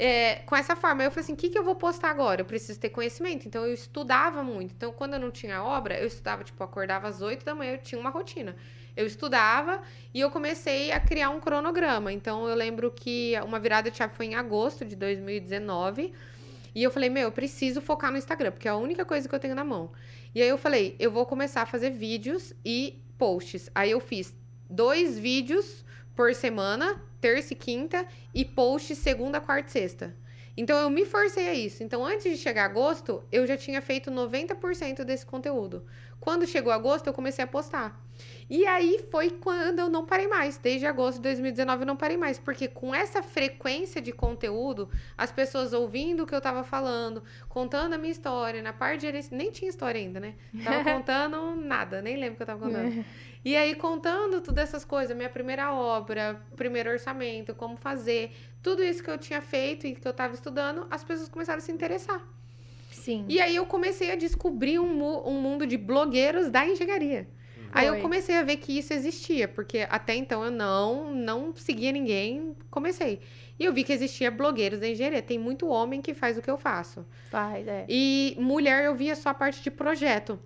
[0.00, 1.02] é, com essa forma.
[1.02, 2.40] Eu falei assim: o que, que eu vou postar agora?
[2.40, 3.46] Eu preciso ter conhecimento.
[3.46, 4.72] Então eu estudava muito.
[4.74, 7.78] Então, quando eu não tinha obra, eu estudava, tipo, acordava às 8 da manhã, eu
[7.78, 8.56] tinha uma rotina.
[8.96, 9.82] Eu estudava
[10.14, 12.10] e eu comecei a criar um cronograma.
[12.10, 16.12] Então, eu lembro que uma virada de foi em agosto de 2019.
[16.74, 19.34] E eu falei, meu, eu preciso focar no Instagram, porque é a única coisa que
[19.34, 19.92] eu tenho na mão.
[20.34, 23.68] E aí eu falei, eu vou começar a fazer vídeos e posts.
[23.74, 24.34] Aí eu fiz
[24.68, 25.84] dois vídeos
[26.14, 30.16] por semana, terça e quinta, e post segunda, quarta e sexta.
[30.56, 31.82] Então eu me forcei a isso.
[31.82, 35.84] Então antes de chegar agosto, eu já tinha feito 90% desse conteúdo.
[36.20, 37.98] Quando chegou agosto, eu comecei a postar.
[38.48, 40.58] E aí foi quando eu não parei mais.
[40.58, 42.38] Desde agosto de 2019 eu não parei mais.
[42.38, 47.94] Porque com essa frequência de conteúdo, as pessoas ouvindo o que eu tava falando, contando
[47.94, 50.34] a minha história, na parte de nem tinha história ainda, né?
[50.62, 53.02] Tava contando nada, nem lembro o que eu tava contando.
[53.44, 59.02] E aí, contando todas essas coisas, minha primeira obra, primeiro orçamento, como fazer, tudo isso
[59.02, 62.22] que eu tinha feito e que eu estava estudando, as pessoas começaram a se interessar.
[62.90, 63.24] Sim.
[63.28, 67.26] E aí eu comecei a descobrir um, um mundo de blogueiros da engenharia.
[67.54, 67.68] Foi.
[67.72, 71.92] Aí eu comecei a ver que isso existia, porque até então eu não, não seguia
[71.92, 73.20] ninguém, comecei.
[73.58, 75.22] E eu vi que existia blogueiros da engenharia.
[75.22, 77.06] Tem muito homem que faz o que eu faço.
[77.30, 77.86] Faz, é.
[77.88, 80.38] E mulher eu via só a parte de projeto.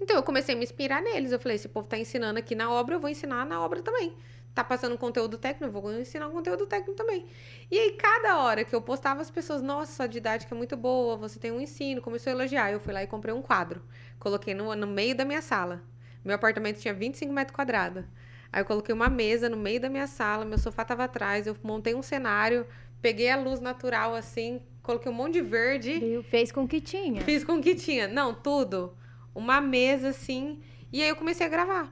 [0.00, 1.32] Então eu comecei a me inspirar neles.
[1.32, 4.14] Eu falei, esse povo tá ensinando aqui na obra, eu vou ensinar na obra também.
[4.54, 7.26] Tá passando conteúdo técnico, eu vou ensinar um conteúdo técnico também.
[7.68, 11.16] E aí, cada hora que eu postava, as pessoas, nossa, sua didática é muito boa,
[11.16, 12.70] você tem um ensino, começou a elogiar.
[12.70, 13.82] Eu fui lá e comprei um quadro.
[14.20, 15.82] Coloquei no, no meio da minha sala.
[16.24, 18.04] Meu apartamento tinha 25 metros quadrados.
[18.52, 21.56] Aí eu coloquei uma mesa no meio da minha sala, meu sofá tava atrás, eu
[21.60, 22.64] montei um cenário,
[23.02, 25.98] peguei a luz natural assim, coloquei um monte de verde.
[25.98, 26.22] Viu?
[26.22, 27.22] Fez com que tinha.
[27.22, 28.06] Fiz com que tinha.
[28.06, 28.96] Não, tudo
[29.34, 30.60] uma mesa assim.
[30.92, 31.90] E aí eu comecei a gravar.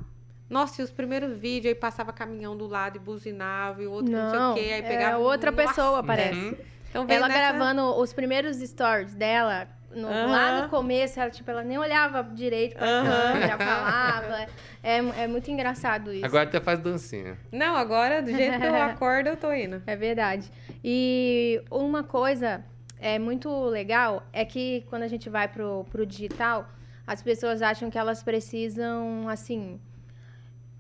[0.49, 4.13] Nossa, e os primeiros vídeos, aí passava caminhão do lado e buzinava, e o outro
[4.13, 5.15] não, não sei o quê, aí pegava...
[5.15, 5.69] É outra Nossa.
[5.69, 6.39] pessoa, parece.
[6.39, 6.57] Uhum.
[6.91, 7.41] Então, ela nessa...
[7.41, 10.31] gravando os primeiros stories dela, no, uhum.
[10.31, 13.05] lá no começo, ela, tipo, ela nem olhava direito pra uhum.
[13.05, 14.47] câmera, falava.
[14.83, 16.27] É, é muito engraçado isso.
[16.27, 17.39] Agora até faz dancinha.
[17.51, 19.83] Não, agora, do jeito que eu acordo, eu tô indo.
[19.87, 20.51] É verdade.
[20.85, 22.65] E uma coisa
[23.01, 26.69] é muito legal é que quando a gente vai pro, pro digital,
[27.07, 29.81] as pessoas acham que elas precisam, assim.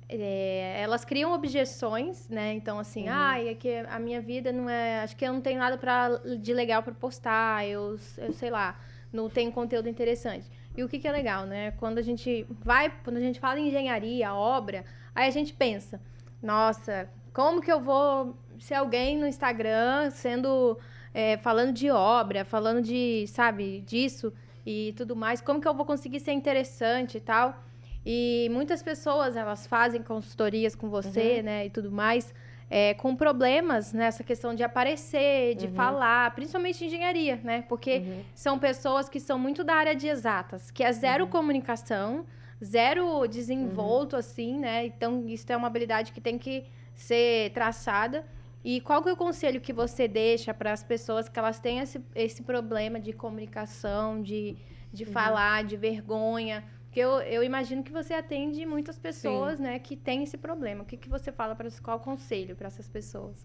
[0.08, 2.52] é, elas criam objeções, né?
[2.52, 3.14] Então, assim, Uhum.
[3.14, 5.00] ai, é que a minha vida não é.
[5.02, 6.08] Acho que eu não tenho nada pra,
[6.38, 8.78] de legal pra postar, eu, eu sei lá,
[9.12, 10.46] não tenho conteúdo interessante.
[10.76, 11.70] E o que, que é legal, né?
[11.72, 15.98] Quando a gente vai, quando a gente fala em engenharia, obra, aí a gente pensa,
[16.42, 20.78] nossa, como que eu vou ser alguém no Instagram sendo
[21.14, 24.30] é, falando de obra, falando de, sabe, disso
[24.64, 27.62] e tudo mais, como que eu vou conseguir ser interessante e tal?
[28.04, 32.34] E muitas pessoas, elas fazem consultorias com você, né, e tudo mais,
[32.68, 37.62] é, com problemas nessa questão de aparecer, de falar, principalmente engenharia, né?
[37.68, 38.22] Porque Uhum.
[38.34, 42.24] são pessoas que são muito da área de exatas, que é zero comunicação,
[42.64, 44.86] zero desenvolto, assim, né?
[44.86, 48.24] Então, isso é uma habilidade que tem que ser traçada.
[48.64, 51.80] E qual que é o conselho que você deixa para as pessoas que elas têm
[51.80, 54.56] esse, esse problema de comunicação, de,
[54.92, 56.64] de falar, de vergonha?
[56.84, 60.82] Porque eu, eu imagino que você atende muitas pessoas, né, que têm esse problema.
[60.82, 63.44] O que, que você fala para qual conselho para essas pessoas?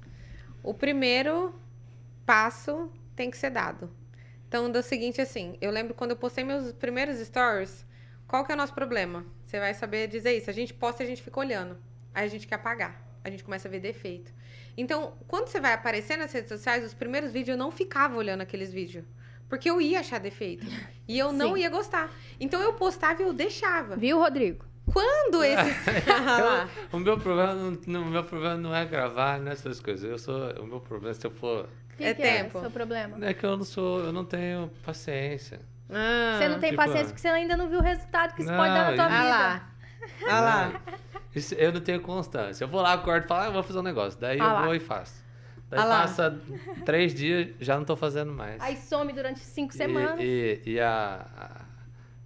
[0.61, 1.55] O primeiro
[2.25, 3.89] passo tem que ser dado.
[4.47, 7.85] Então, do seguinte, assim, eu lembro quando eu postei meus primeiros stories,
[8.27, 9.25] qual que é o nosso problema?
[9.45, 10.49] Você vai saber dizer isso.
[10.49, 11.77] A gente posta e a gente fica olhando.
[12.13, 13.01] Aí a gente quer apagar.
[13.23, 14.33] A gente começa a ver defeito.
[14.77, 18.41] Então, quando você vai aparecer nas redes sociais, os primeiros vídeos eu não ficava olhando
[18.41, 19.03] aqueles vídeos.
[19.49, 20.65] Porque eu ia achar defeito.
[21.07, 21.61] E eu não Sim.
[21.61, 22.11] ia gostar.
[22.39, 23.95] Então eu postava e eu deixava.
[23.95, 24.65] Viu, Rodrigo?
[24.93, 25.75] Quando esses.
[26.91, 30.09] O meu problema não, não- o meu problema não é gravar nessas coisas.
[30.09, 32.57] Eu sou, o meu problema se eu for que É que tempo.
[32.57, 33.25] é o seu problema?
[33.25, 35.59] é que eu não sou, eu não tenho paciência.
[35.89, 38.51] Ah, Você não tem tipo, paciência porque você ainda não viu o resultado que isso
[38.51, 39.29] pode dar na Não, tua Ah vida.
[39.29, 39.69] lá.
[40.27, 40.81] Ah lá.
[41.35, 42.63] Isso- eu não tenho constância.
[42.63, 44.19] Eu vou lá, acordo e falo, ah, eu vou fazer um negócio.
[44.19, 44.61] Daí Ah eu lá.
[44.65, 45.23] vou e faço.
[45.69, 46.01] Daí Ah lá.
[46.01, 46.39] passa
[46.85, 48.61] três dias, já não tô fazendo mais.
[48.61, 50.15] Aí some durante cinco E- semanas.
[50.19, 51.65] E, e a,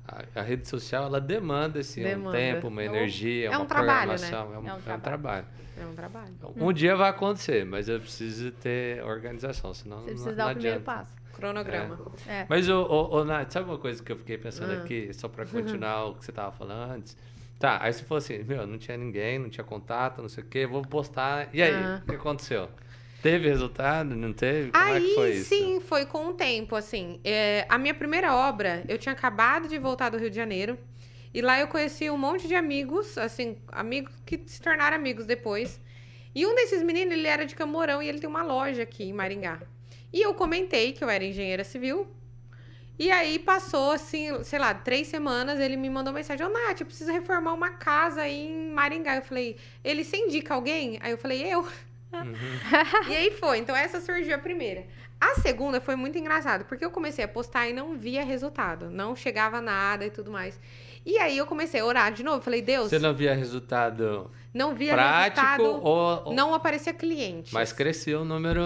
[0.07, 2.38] a, a rede social, ela demanda esse um Demanda.
[2.38, 4.17] tempo, uma É um- energia, é um uma trabalho, né?
[4.17, 4.53] programação.
[4.53, 5.45] É um, É um é um trabalho.
[5.79, 6.34] É um trabalho.
[6.57, 10.45] Um dia vai acontecer, mas eu preciso ter organização, senão Você não, precisa não dar
[10.47, 10.99] o primeiro adianta.
[10.99, 11.21] passo.
[11.34, 11.97] Cronograma.
[12.27, 12.45] É.
[12.47, 14.84] Mas, ô, ô, ô, Nath, sabe uma coisa que eu fiquei pensando Ah.
[14.84, 17.17] aqui, só pra continuar o que você tava falando antes?
[17.62, 20.47] Tá, aí você falou assim, meu, não tinha ninguém, não tinha contato, não sei o
[20.47, 21.47] quê, vou postar.
[21.54, 22.02] E aí, Ah.
[22.04, 22.67] o que aconteceu?
[23.21, 24.15] Teve resultado?
[24.15, 24.71] Não teve?
[24.71, 25.50] Como é Aí que foi isso?
[25.50, 27.19] sim, foi com o tempo, assim.
[27.24, 30.76] É, a minha primeira obra, eu tinha acabado de voltar do Rio de Janeiro.
[31.32, 35.80] E lá eu conheci um monte de amigos, assim, amigos que se tornaram amigos depois.
[36.34, 39.13] E um desses meninos, ele era de Camorão e ele tem uma loja aqui em
[39.13, 39.60] Maringá.
[40.12, 42.08] E eu comentei que eu era engenheira civil.
[42.99, 46.86] E aí passou, assim, sei lá, três semanas, ele me mandou mensagem, ô Nath, eu
[46.86, 49.15] preciso reformar uma casa aí em Maringá.
[49.15, 50.99] Eu falei, ele se indica alguém?
[51.01, 51.62] Aí eu falei, eu.
[51.62, 51.69] Uhum.
[53.10, 53.60] E aí foi.
[53.60, 54.86] Então essa surgiu a primeira.
[55.19, 58.89] A segunda foi muito engraçado, porque eu comecei a postar e não via resultado.
[58.89, 60.60] Não chegava nada e tudo mais.
[61.05, 62.41] E aí eu comecei a orar de novo.
[62.41, 65.63] Falei, Deus, Você não via resultado não via prático resultado.
[65.83, 67.53] ou, ou- Não aparecia cliente.
[67.53, 68.61] Mas cresceu o número...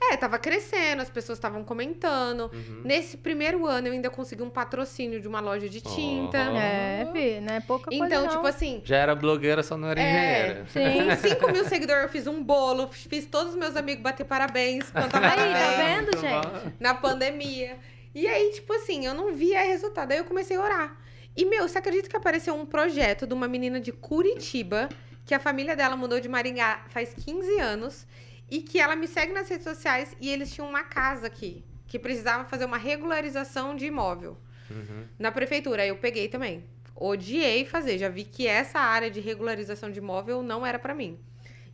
[0.00, 2.50] É, tava crescendo, as pessoas estavam comentando.
[2.52, 2.82] Uhum.
[2.84, 6.50] Nesse primeiro ano eu ainda consegui um patrocínio de uma loja de tinta.
[6.52, 6.56] Oh.
[6.56, 8.28] É, fi, não é pouca coisa Então, não.
[8.30, 10.66] tipo assim, Já era blogueira, só não era É, engenheira.
[10.68, 11.30] Sim.
[11.40, 14.88] com 5 mil seguidores eu fiz um bolo, fiz todos os meus amigos bater parabéns,
[14.90, 16.46] cantar Aí, tá vendo, gente?
[16.46, 16.72] bom.
[16.78, 17.76] na pandemia.
[18.14, 20.12] E aí, tipo assim, eu não via resultado.
[20.12, 20.96] Aí eu comecei a orar.
[21.36, 24.88] E, meu, você acredita que apareceu um projeto de uma menina de Curitiba,
[25.24, 28.06] que a família dela mudou de Maringá faz 15 anos,
[28.50, 31.98] e que ela me segue nas redes sociais e eles tinham uma casa aqui, que
[31.98, 34.36] precisava fazer uma regularização de imóvel
[34.70, 35.04] Uhum.
[35.18, 35.82] na prefeitura.
[35.82, 36.64] Aí eu peguei também.
[36.94, 41.18] Odiei fazer, já vi que essa área de regularização de imóvel não era pra mim.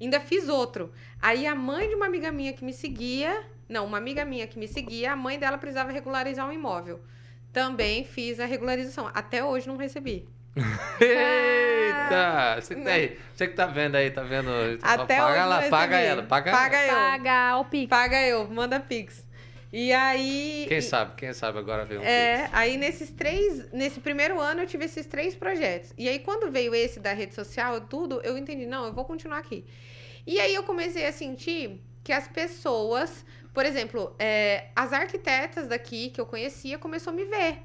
[0.00, 0.92] Ainda fiz outro.
[1.20, 4.58] Aí a mãe de uma amiga minha que me seguia, não, uma amiga minha que
[4.58, 7.00] me seguia, a mãe dela precisava regularizar um imóvel.
[7.52, 9.10] Também fiz a regularização.
[9.12, 10.26] Até hoje não recebi.
[11.00, 12.60] Eita!
[12.60, 14.50] Você, tá aí, você que tá vendo aí, tá vendo?
[14.82, 15.70] Até paga hoje recebi.
[15.70, 16.98] paga ela, paga, Paga ela.
[16.98, 17.10] eu.
[17.10, 17.88] Paga o Pix.
[17.88, 19.26] Paga eu, manda pix.
[19.72, 22.50] E aí Quem e- sabe, quem sabe agora vem um É, Pix.
[22.52, 25.94] aí nesses três, nesse primeiro ano eu tive esses três projetos.
[25.96, 29.38] E aí quando veio esse da rede social, tudo, eu entendi, não, eu vou continuar
[29.38, 29.64] aqui.
[30.26, 36.10] E aí eu comecei a sentir que as pessoas, por exemplo, é, as arquitetas daqui
[36.10, 37.58] que eu conhecia começou a me ver.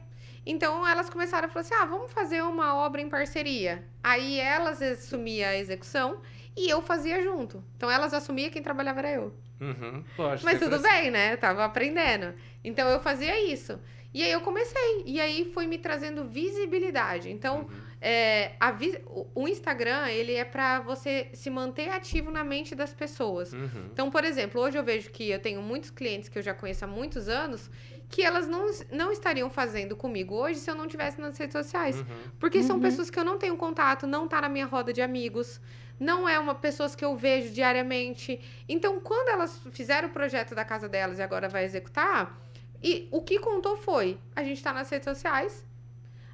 [0.45, 3.86] Então elas começaram a falar assim: ah, vamos fazer uma obra em parceria.
[4.03, 6.22] Aí elas assumiam a execução
[6.55, 7.64] e eu fazia junto.
[7.76, 9.34] Então elas assumiam quem trabalhava era eu.
[9.59, 11.34] Uhum, lógico, Mas tudo bem, né?
[11.34, 12.34] Eu tava aprendendo.
[12.64, 13.80] Então eu fazia isso.
[14.14, 15.03] E aí eu comecei.
[15.05, 17.30] E aí foi me trazendo visibilidade.
[17.30, 17.86] Então, Uhum.
[18.00, 18.72] É, a
[19.08, 23.54] o- o Instagram, ele é pra você se manter ativo na mente das pessoas.
[23.54, 23.89] Uhum.
[23.91, 26.86] Então, por exemplo, hoje eu vejo que eu tenho muitos clientes que eu já conheço
[26.86, 27.70] há muitos anos
[28.10, 31.98] que elas não, não estariam fazendo comigo hoje se eu não tivesse nas redes sociais.
[32.00, 32.06] Uhum.
[32.39, 32.82] Porque são Uhum.
[32.82, 35.60] pessoas que eu não tenho contato, não tá na minha roda de amigos,
[36.00, 38.39] não é uma pessoas que eu vejo diariamente.
[38.70, 42.39] Então, quando elas fizeram o projeto da casa delas e agora vai executar,
[42.82, 45.66] e o que contou foi: a gente tá nas redes sociais,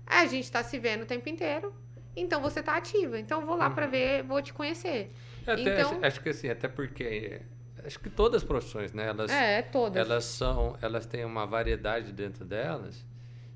[0.05, 1.73] a gente tá se vendo o tempo inteiro.
[2.15, 3.19] Então você tá ativa.
[3.19, 3.89] Então eu vou lá Uhum.
[3.89, 5.11] ver, vou te conhecer.
[5.47, 7.41] Até, Então- acho, acho que assim, até porque
[7.83, 9.97] acho que todas as profissões, né, elas É, todas.
[9.99, 13.03] elas são, elas têm uma variedade dentro delas,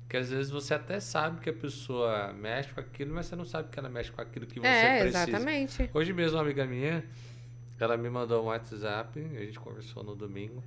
[0.08, 3.44] que às vezes você até sabe que a pessoa mexe com aquilo, mas você não
[3.44, 5.28] sabe que ela mexe com aquilo que você é, precisa.
[5.30, 5.90] exatamente.
[5.94, 7.04] Hoje mesmo uma amiga minha,
[7.78, 10.62] ela me mandou um WhatsApp, a gente conversou no domingo.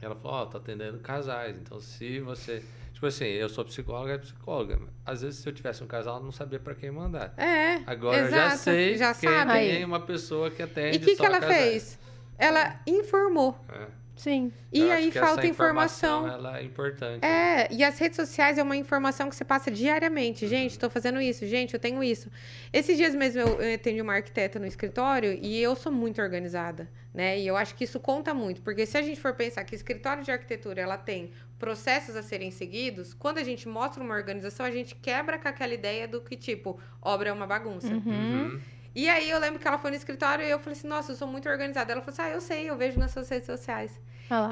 [0.00, 2.62] Ela falou, ó, tô atendendo casais, então se você,
[3.04, 4.78] tipo assim, eu sou psicóloga, é psicóloga.
[5.04, 7.34] Às vezes se eu tivesse um casal, eu não sabia pra quem mandar.
[7.36, 7.82] É.
[7.86, 9.52] Agora eu já exato, sei já que sabe.
[9.52, 11.58] tem uma pessoa que atende E o que, que ela casais.
[11.70, 11.98] fez?
[12.38, 13.58] Ela informou.
[13.68, 13.86] É.
[14.16, 14.52] Sim.
[14.72, 16.26] E Eu aí que falta essa informação.
[16.26, 17.24] Ela é importante.
[17.24, 20.46] É, e as redes sociais é uma informação que você passa diariamente.
[20.46, 22.30] Gente, tô fazendo isso, gente, eu tenho isso.
[22.72, 26.88] Esses dias mesmo eu, eu atendi uma arquiteta no escritório e eu sou muito organizada,
[27.12, 27.38] né?
[27.38, 30.22] E eu acho que isso conta muito, porque se a gente for pensar que escritório
[30.22, 34.70] de arquitetura ela tem processos a serem seguidos, quando a gente mostra uma organização, a
[34.70, 37.88] gente quebra com aquela ideia do que, tipo, obra é uma bagunça.
[37.88, 38.02] Uhum.
[38.04, 38.60] Uhum.
[38.94, 41.16] E aí eu lembro que ela foi no escritório e eu falei assim, nossa, eu
[41.16, 41.92] sou muito organizada.
[41.92, 43.98] Ela falou assim, ah, eu sei, eu vejo nas suas redes sociais.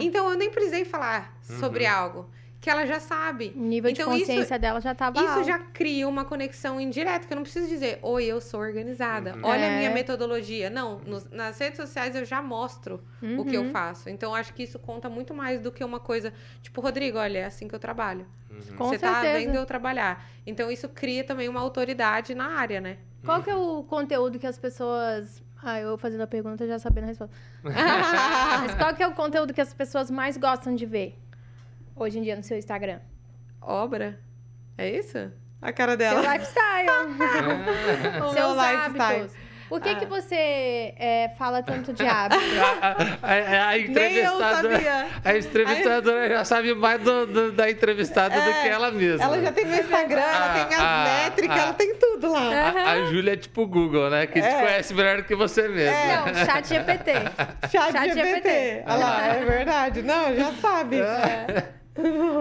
[0.01, 1.91] Então eu nem precisei falar sobre Uhum.
[1.93, 2.31] algo
[2.61, 3.53] que ela já sabe.
[3.57, 5.45] O nível Então, de isso- consciência dela já tava Isso alto.
[5.45, 9.41] já cria uma conexão indireta, que eu não preciso dizer, oi, eu sou organizada, Uhum.
[9.45, 9.77] olha a É.
[9.79, 10.71] minha metodologia.
[10.71, 13.03] Não, nos- nas redes sociais eu já mostro
[13.39, 13.71] o que eu Uhum.
[13.71, 14.09] faço.
[14.09, 17.45] Então, acho que isso conta muito mais do que uma coisa, tipo, Rodrigo, olha, é
[17.47, 18.27] assim que eu trabalho.
[18.49, 18.77] Uhum.
[18.77, 19.39] Com Você tá certeza.
[19.39, 20.25] vendo eu trabalhar.
[20.47, 22.99] Então, isso cria também uma autoridade na área, né?
[23.25, 25.43] Qual que é o conteúdo que as pessoas...
[25.63, 27.35] Ah, eu fazendo a pergunta já sabendo a resposta.
[27.63, 31.17] Mas qual que é o conteúdo que as pessoas mais gostam de ver
[31.95, 32.99] hoje em dia no seu Instagram?
[33.61, 34.19] Obra?
[34.77, 35.31] É isso?
[35.61, 36.21] A cara Seu dela.
[36.35, 36.91] lifestyle.
[38.27, 39.03] O seus meu lifestyle.
[39.23, 39.37] hábitos.
[39.73, 39.95] Por que, Ah.
[39.97, 40.35] que você
[40.99, 42.45] é, fala tanto de hábitos?
[42.59, 45.07] a, a- a- a Nem eu entrevistadora, sabia.
[45.25, 49.23] a entrevistadora já sabe mais do- do- da entrevistada do que ela mesma.
[49.23, 51.63] É, Ela já tem meu Instagram, ela Ah, tem as ah, métricas, ah.
[51.63, 52.51] ela tem tudo lá.
[52.85, 54.27] A, a Júlia é tipo o Google, né?
[54.27, 54.61] Que te É.
[54.61, 56.17] conhece melhor do que você mesma.
[56.27, 57.13] Não, chat GPT.
[57.73, 58.35] Chat, Chat GPT.
[58.35, 58.83] GPT.
[58.87, 60.03] Olha lá, é verdade.
[60.03, 60.99] Não, já sabe.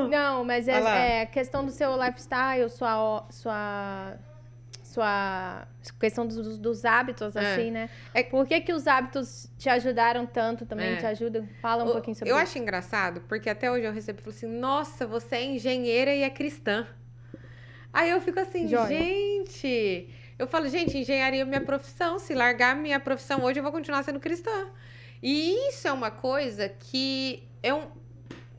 [0.09, 3.25] Não, mas é, é questão do seu lifestyle, sua...
[3.29, 4.13] sua
[4.91, 5.67] sua
[5.99, 7.39] questão dos, dos hábitos, É.
[7.53, 7.89] assim, né?
[8.13, 10.93] É- Por que, que os hábitos te ajudaram tanto também?
[10.93, 10.95] É.
[10.97, 11.47] Te ajudam?
[11.61, 12.43] Fala um O- pouquinho sobre eu isso.
[12.43, 16.21] acho engraçado, porque até hoje eu recebo e falo assim: nossa, você é engenheira e
[16.23, 16.87] é cristã.
[17.93, 18.87] Aí eu fico assim, Joia.
[18.87, 20.09] gente.
[20.39, 22.17] Eu falo, gente, engenharia é minha profissão.
[22.19, 24.67] Se largar minha profissão hoje, eu vou continuar sendo cristã.
[25.21, 27.87] E isso é uma coisa que é um.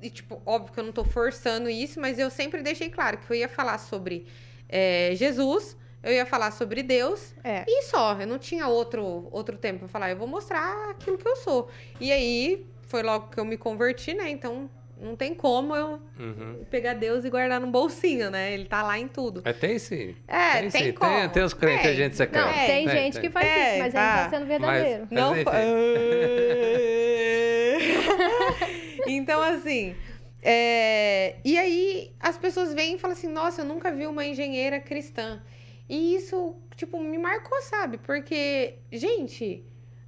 [0.01, 3.31] E, tipo, óbvio que eu não tô forçando isso, mas eu sempre deixei claro que
[3.33, 4.27] eu ia falar sobre
[4.69, 7.65] é, Jesus, eu ia falar sobre Deus É.
[7.67, 8.17] e só.
[8.21, 10.11] Eu não tinha outro, outro tempo pra falar.
[10.11, 11.69] Eu vou mostrar aquilo que eu sou.
[12.01, 14.29] E aí, foi logo que eu me converti, né?
[14.31, 14.69] Então,
[15.01, 16.65] não tem como eu Uhum.
[16.71, 18.53] pegar Deus e guardar num bolsinho, né?
[18.53, 19.43] Ele tá lá em tudo.
[19.45, 20.15] Mas tem sim.
[20.29, 20.93] É, tem, tem sim.
[20.93, 21.11] como.
[21.13, 21.91] Tem, tem os crentes, Tem.
[21.91, 22.47] a gente secreta.
[22.47, 23.23] Não, É, tem, tem, gente tem.
[23.23, 24.25] que faz Tem, isso, mas aí não tá.
[24.25, 25.07] tá sendo verdadeiro.
[25.11, 25.45] Mas Não enfim.
[25.45, 25.53] fa-
[29.07, 29.95] então, assim.
[30.43, 34.81] é, E aí as pessoas vêm e falam assim: nossa, eu nunca vi uma engenheira
[34.81, 35.41] cristã.
[35.89, 37.99] E isso, tipo, me marcou, sabe?
[37.99, 39.63] Porque, gente,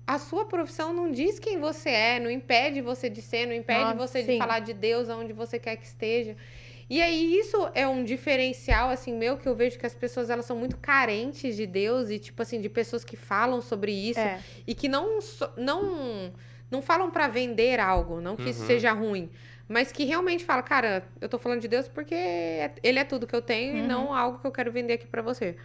[0.06, 3.80] a sua profissão não diz quem você é, não impede você de ser, não impede
[3.94, 4.38] Nossa, você de sim.
[4.38, 6.36] falar de Deus aonde você quer que esteja.
[6.88, 10.44] E aí isso é um diferencial assim meu que eu vejo que as pessoas elas
[10.44, 14.38] são muito carentes de Deus e tipo assim de pessoas que falam sobre isso É.
[14.66, 15.18] e que não
[15.56, 16.32] não
[16.70, 18.66] não falam pra vender algo, não que isso Uhum.
[18.66, 19.30] seja ruim,
[19.68, 23.26] mas que realmente fala, cara, eu tô falando de Deus porque é- ele é tudo
[23.26, 23.86] que eu tenho e Uhum.
[23.88, 25.56] não algo que eu quero vender aqui pra você.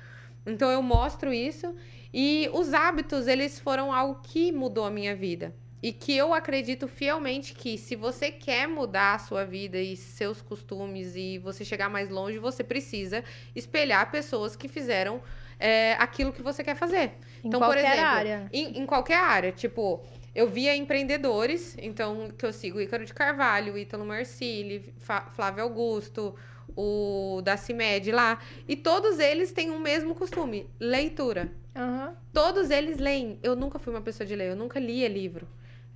[0.46, 1.76] Então eu mostro isso
[2.14, 5.54] e os hábitos, eles foram algo que mudou a minha vida.
[5.82, 10.42] E que eu acredito fielmente que se você quer mudar a sua vida e seus
[10.42, 13.24] costumes e você chegar mais longe, você precisa
[13.56, 15.22] espelhar pessoas que fizeram
[15.58, 17.12] é, aquilo que você quer fazer.
[17.44, 18.50] Em Então, por qualquer exemplo, área.
[18.52, 19.52] Em, em qualquer área.
[19.54, 20.02] Tipo,
[20.40, 24.94] eu via empreendedores, então, que eu sigo Ícaro de Carvalho, Ítalo Marcilli,
[25.36, 26.34] Flávio Augusto,
[26.78, 28.40] o da CIMED lá.
[28.66, 31.52] E todos eles têm o mesmo costume: leitura.
[31.76, 32.16] Aham.
[32.32, 33.38] Todos eles leem.
[33.44, 35.46] Eu nunca fui uma pessoa de ler, eu nunca lia livro.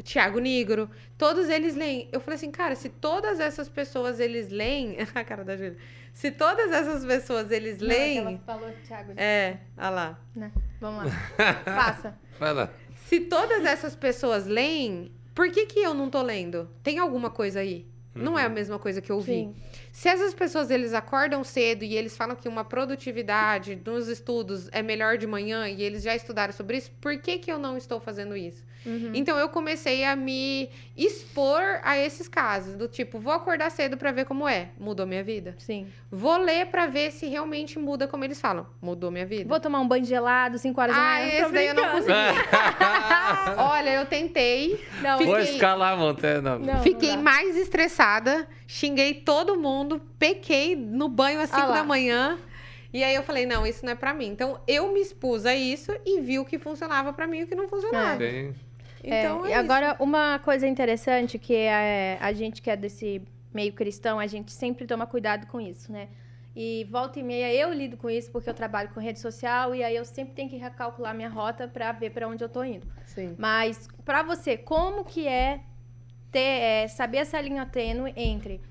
[0.04, 2.10] Tiago Negro, todos eles leem.
[2.12, 5.78] Eu falei assim, cara, se todas essas pessoas eles leem, a cara da Júlia.
[6.14, 9.14] Se todas essas pessoas eles Não, leem, Ela falou, Thiago.
[9.16, 10.20] é, olha lá.
[10.36, 10.52] Né?
[10.82, 11.12] Vamos lá.
[11.64, 12.20] Faça.
[12.38, 12.70] Vai lá.
[13.14, 16.68] Se todas essas pessoas leem, por que que eu não tô lendo?
[16.82, 17.86] Tem alguma coisa aí?
[18.16, 19.34] Não é a mesma coisa que eu vi.
[19.34, 19.56] Sim.
[19.92, 24.82] Se essas pessoas eles acordam cedo e eles falam que uma produtividade nos estudos é
[24.82, 28.00] melhor de manhã e eles já estudaram sobre isso, por que que eu não estou
[28.00, 28.64] fazendo isso?
[28.86, 29.12] Uhum.
[29.14, 34.12] Então eu comecei a me expor a esses casos, do tipo, vou acordar cedo pra
[34.12, 35.56] ver como é, mudou minha vida.
[35.58, 35.88] Sim.
[36.12, 39.48] Vou ler pra ver se realmente muda como eles falam, mudou minha vida.
[39.48, 41.28] Vou tomar um banho gelado, 5 horas da Ah, manhã.
[41.28, 42.04] esse Tô daí eu não brincando.
[43.58, 46.42] Olha, eu tentei, Não, Vou Fiquei- escalar a montanha.
[46.42, 46.60] Não.
[46.60, 46.82] Não.
[46.84, 47.18] fiquei dá.
[47.18, 52.38] mais estressada, xinguei todo mundo, pequei no banho às 5 Ah da manhã.
[52.94, 54.28] E aí eu falei, não, isso não é pra mim.
[54.28, 57.48] Então eu me expus a isso e vi o que funcionava pra mim e o
[57.48, 58.18] que não funcionava.
[58.20, 58.54] Sim.
[59.04, 59.60] Então É, é, e isso.
[59.60, 63.22] agora, uma coisa interessante que é a gente que é desse
[63.54, 66.08] meio cristão, a gente sempre toma cuidado com isso, né?
[66.56, 69.84] E volta e meia eu lido com isso porque eu trabalho com rede social e
[69.84, 72.88] aí eu sempre tenho que recalcular minha rota pra ver pra onde eu tô indo.
[73.06, 73.36] Sim.
[73.38, 75.62] Mas pra você, como que é
[76.32, 78.62] ter é, saber essa linha tênue entre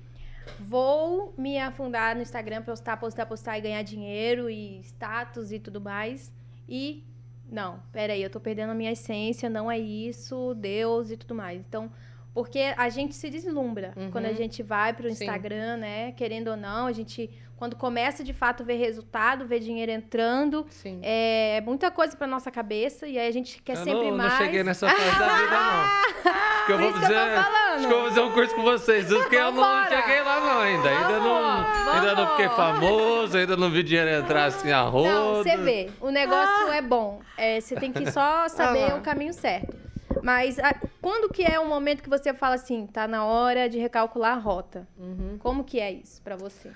[0.59, 5.79] vou me afundar no Instagram, postar, postar, postar e ganhar dinheiro e status e tudo
[5.79, 6.31] mais
[6.67, 7.03] e
[7.51, 11.59] não, peraí, eu tô perdendo a minha essência, não é isso, Deus e tudo mais.
[11.59, 11.91] Então,
[12.33, 14.09] porque a gente se deslumbra Uhum.
[14.11, 15.11] quando a gente vai pro Sim.
[15.11, 16.11] Instagram, né?
[16.13, 20.65] Querendo ou não, a gente, quando começa de fato a ver resultado, ver dinheiro entrando,
[20.71, 20.99] Sim.
[21.03, 24.31] é muita coisa pra nossa cabeça e aí a gente quer eu sempre não, mais.
[24.33, 26.33] não cheguei nessa fase da vida, não.
[26.63, 27.35] Acho que eu vou isso que eu tô fazer.
[27.43, 27.75] falando.
[27.75, 29.05] Acho que eu vou fazer um curso com vocês.
[29.09, 30.89] Porque eu não cheguei lá, não, ainda.
[30.89, 31.52] Ainda não, Vamos,
[31.93, 35.09] ainda não fiquei famoso, ainda não vi dinheiro entrar assim a roda.
[35.09, 37.21] Não, você vê, o negócio é bom.
[37.37, 38.95] É, você tem que só saber lá.
[38.97, 39.75] o caminho certo.
[40.21, 43.77] Mas a- quando que é o momento que você fala assim, tá na hora de
[43.77, 44.87] recalcular a rota?
[44.97, 45.37] Uhum.
[45.39, 46.71] Como que é isso pra você?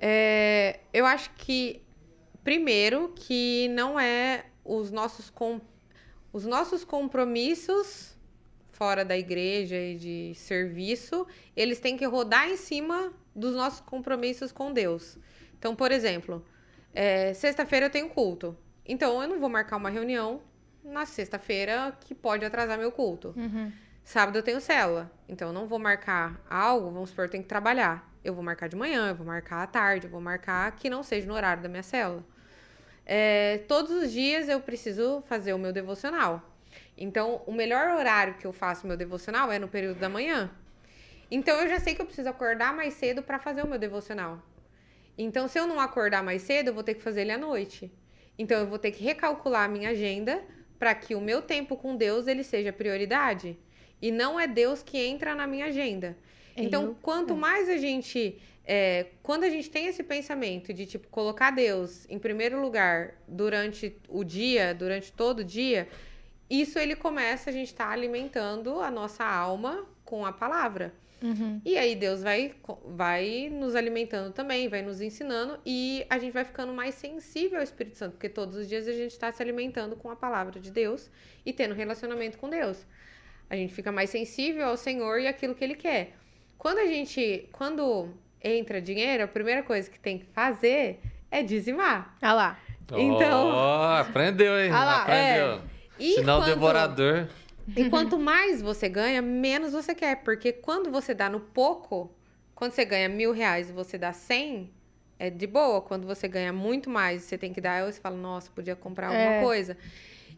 [0.00, 1.82] É, eu acho que,
[2.42, 5.60] primeiro, que não é os nossos, com,
[6.32, 8.16] os nossos compromissos
[8.72, 11.26] fora da igreja e de serviço,
[11.56, 15.18] eles têm que rodar em cima dos nossos compromissos com Deus.
[15.58, 16.44] Então, por exemplo,
[16.94, 18.56] é, sexta-feira eu tenho culto.
[18.84, 20.40] Então, eu não vou marcar uma reunião
[20.84, 23.32] na sexta-feira que pode atrasar meu culto.
[24.04, 27.48] Sábado eu tenho célula, então eu não vou marcar algo, vamos supor, eu tenho que
[27.48, 28.10] trabalhar.
[28.24, 31.02] Eu vou marcar de manhã, eu vou marcar à tarde, eu vou marcar que não
[31.02, 32.24] seja no horário da minha célula.
[33.06, 36.42] É, todos os dias eu preciso fazer o meu devocional.
[36.96, 40.50] Então, o melhor horário que eu faço meu devocional é no período da manhã.
[41.34, 44.42] Então, eu já sei que eu preciso acordar mais cedo para fazer o meu devocional.
[45.16, 47.90] Então, se eu não acordar mais cedo, eu vou ter que fazer ele à noite.
[48.38, 50.44] Então, eu vou ter que recalcular a minha agenda
[50.78, 53.58] para que o meu tempo com Deus ele seja prioridade.
[54.00, 56.18] E não é Deus que entra na minha agenda.
[56.54, 58.38] Então, Eu- quanto mais a gente.
[58.64, 63.96] é, quando a gente tem esse pensamento de, tipo, colocar Deus em primeiro lugar durante
[64.08, 65.88] o dia, durante todo o dia,
[66.48, 70.92] isso ele começa, a gente tá alimentando a nossa alma com a palavra.
[71.22, 71.60] Uhum.
[71.64, 72.52] E aí Deus vai,
[72.84, 77.62] vai nos alimentando também, vai nos ensinando e a gente vai ficando mais sensível ao
[77.64, 80.70] Espírito Santo, porque todos os dias a gente está se alimentando com a palavra de
[80.70, 81.10] Deus
[81.46, 82.84] e tendo relacionamento com Deus.
[83.48, 86.14] A gente fica mais sensível ao Senhor e aquilo que Ele quer.
[86.58, 88.08] Quando a gente, quando
[88.42, 91.00] entra dinheiro, a primeira coisa que tem que fazer
[91.30, 92.16] é dizimar.
[92.20, 92.58] Ah lá.
[92.94, 94.70] Então- Ó, aprendeu, hein?
[94.72, 95.60] Ah lá, aprendeu.
[95.98, 97.28] E Sinal quando- devorador.
[97.76, 100.22] E quanto mais você ganha, menos você quer.
[100.22, 102.14] Porque quando você dá no pouco,
[102.54, 104.72] quando você ganha mil reais e você dá cem,
[105.18, 105.80] é de boa.
[105.80, 109.08] Quando você ganha muito mais e você tem que dar, você fala, nossa, podia comprar
[109.08, 109.40] alguma É.
[109.40, 109.76] coisa.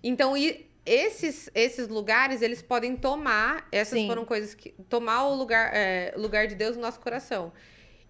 [0.03, 4.07] Então, e esses, esses lugares, eles podem tomar, essas Sim.
[4.07, 4.71] foram coisas que.
[4.89, 7.53] Tomar o lugar, é, lugar de Deus no nosso coração.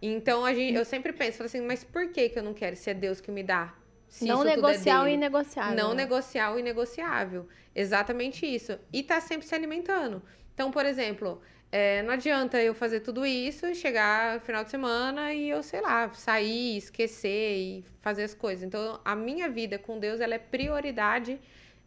[0.02, 2.90] Então, a gente, eu sempre penso, assim, mas por que, que eu não quero se
[2.90, 3.74] é Deus que me dá?
[4.14, 5.76] Se não tudo é negociar o inegociável.
[5.76, 6.04] Não né?
[6.04, 7.48] negociar o inegociável.
[7.74, 8.78] Exatamente isso.
[8.92, 10.22] E tá sempre se alimentando.
[10.54, 11.42] Então, por exemplo,
[11.72, 15.64] é, não adianta eu fazer tudo isso e chegar no final de semana e eu,
[15.64, 18.62] sei lá, sair, esquecer e fazer as coisas.
[18.62, 21.40] Então, a minha vida com Deus, ela é prioridade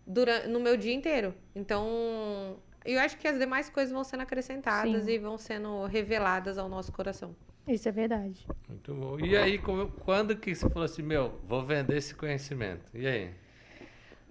[0.06, 1.34] durante, no meu dia inteiro.
[1.56, 5.12] Então, eu acho que as demais coisas vão sendo acrescentadas Sim.
[5.12, 7.34] e vão sendo reveladas ao nosso coração.
[7.68, 8.46] Isso é verdade.
[8.70, 9.20] Muito bom.
[9.20, 12.86] E aí, como- quando que você falou assim, meu, vou vender esse conhecimento?
[12.94, 13.32] E aí?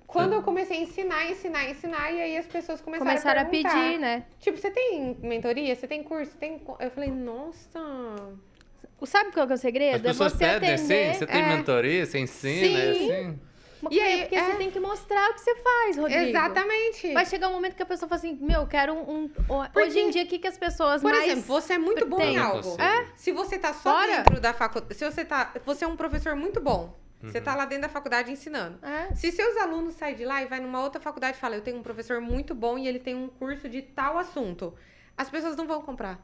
[0.06, 3.46] Quando eu comecei a ensinar, ensinar, ensinar, e aí as pessoas começaram, Começaram a, a
[3.46, 4.24] pedir, né?
[4.40, 5.74] Tipo, você tem mentoria?
[5.74, 6.32] Você tem curso?
[6.32, 6.58] Você tem...
[6.58, 7.80] co-" Eu falei, nossa.
[9.04, 9.96] Sabe qual que é o As segredo?
[9.96, 11.08] É pessoas você pedem atender.
[11.10, 11.18] assim?
[11.18, 11.56] Você tem é.
[11.56, 12.06] mentoria?
[12.06, 12.78] Você ensina?
[12.78, 13.04] É Sim.
[13.04, 13.40] assim?
[13.90, 14.44] E aí, porque é...
[14.44, 16.30] você tem que mostrar o que você faz, Rodrigo.
[16.30, 17.12] Exatamente.
[17.12, 19.24] Vai chegar um momento que a pessoa fala assim, meu, eu quero um...
[19.24, 19.28] um...
[19.28, 21.24] Porque, Hoje em dia, o que, que as pessoas por mais...
[21.24, 22.76] Por exemplo, você é muito bom em algo.
[22.80, 23.06] É?
[23.16, 24.18] Se você tá só Fora.
[24.18, 24.94] dentro da faculdade...
[24.94, 25.52] Se você tá...
[25.64, 26.96] Você é um professor muito bom.
[27.22, 27.30] Uhum.
[27.30, 28.78] Você tá lá dentro da faculdade ensinando.
[28.84, 29.14] É.
[29.14, 31.78] Se seus alunos saem de lá e vai numa outra faculdade e falam, eu tenho
[31.78, 34.74] um professor muito bom e ele tem um curso de tal assunto,
[35.16, 36.20] as pessoas não vão comprar.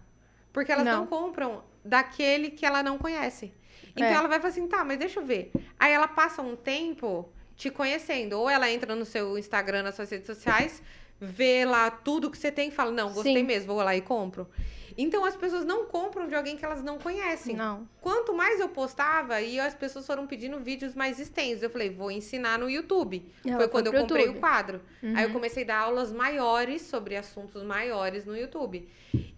[0.52, 3.52] Porque elas não, não compram daquele que ela não conhece.
[3.96, 4.12] Então é.
[4.12, 5.50] ela vai falar assim, tá, mas deixa eu ver.
[5.78, 8.34] Aí ela passa um tempo te conhecendo.
[8.34, 10.82] Ou ela entra no seu Instagram, nas suas redes sociais,
[11.20, 13.42] vê lá tudo que você tem e fala, não, gostei Sim.
[13.42, 14.48] mesmo, vou lá e compro.
[14.96, 17.56] Então as pessoas não compram de alguém que elas não conhecem.
[17.56, 17.88] Não.
[18.00, 21.62] Quanto mais eu postava, e as pessoas foram pedindo vídeos mais extensos.
[21.62, 23.24] Eu falei, vou ensinar no YouTube.
[23.42, 24.38] Foi quando eu comprei YouTube.
[24.38, 24.80] o quadro.
[25.02, 25.16] Uhum.
[25.16, 28.88] Aí eu comecei a dar aulas maiores sobre assuntos maiores no YouTube.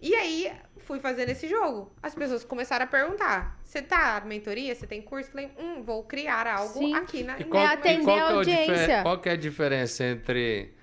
[0.01, 1.91] E aí fui fazendo esse jogo.
[2.01, 4.73] As pessoas começaram a perguntar: você tá mentoria?
[4.73, 5.29] Você tem curso?
[5.29, 6.93] Eu falei, hum, vou criar algo Sim.
[6.93, 9.01] aqui na e qual, é atender qual a audiência.
[9.01, 10.73] qual que é a diferença entre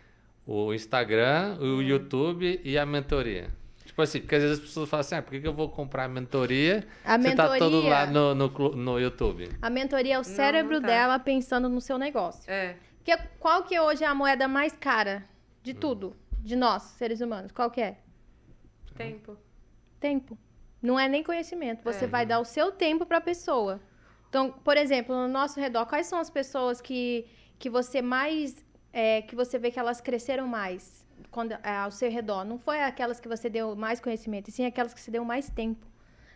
[0.46, 1.82] o Instagram, o hum.
[1.82, 3.48] YouTube e a mentoria?
[3.84, 5.68] Tipo assim, porque às vezes as pessoas falam assim, ah, por que, que eu vou
[5.68, 9.50] comprar a mentoria a você mentoria, tá todo lá no, no, no YouTube?
[9.60, 10.94] A mentoria é o cérebro não, não tá.
[10.94, 12.50] dela pensando no seu negócio.
[12.50, 12.76] É.
[13.04, 15.24] Que, qual que hoje é a moeda mais cara
[15.62, 15.76] de hum.
[15.78, 17.52] tudo, de nós, seres humanos?
[17.52, 17.98] Qual que é?
[18.96, 19.36] Tempo.
[20.00, 20.38] Tempo.
[20.82, 21.84] Não é nem conhecimento.
[21.84, 22.08] Você é.
[22.08, 23.80] vai dar o seu tempo para a pessoa.
[24.28, 27.26] Então, por exemplo, no nosso redor, quais são as pessoas que,
[27.58, 28.64] que você mais...
[28.92, 31.02] É, que você vê que elas cresceram mais?
[31.30, 32.44] quando, é, ao seu redor.
[32.44, 35.48] Não foi aquelas que você deu mais conhecimento, e sim aquelas que você deu mais
[35.48, 35.86] tempo.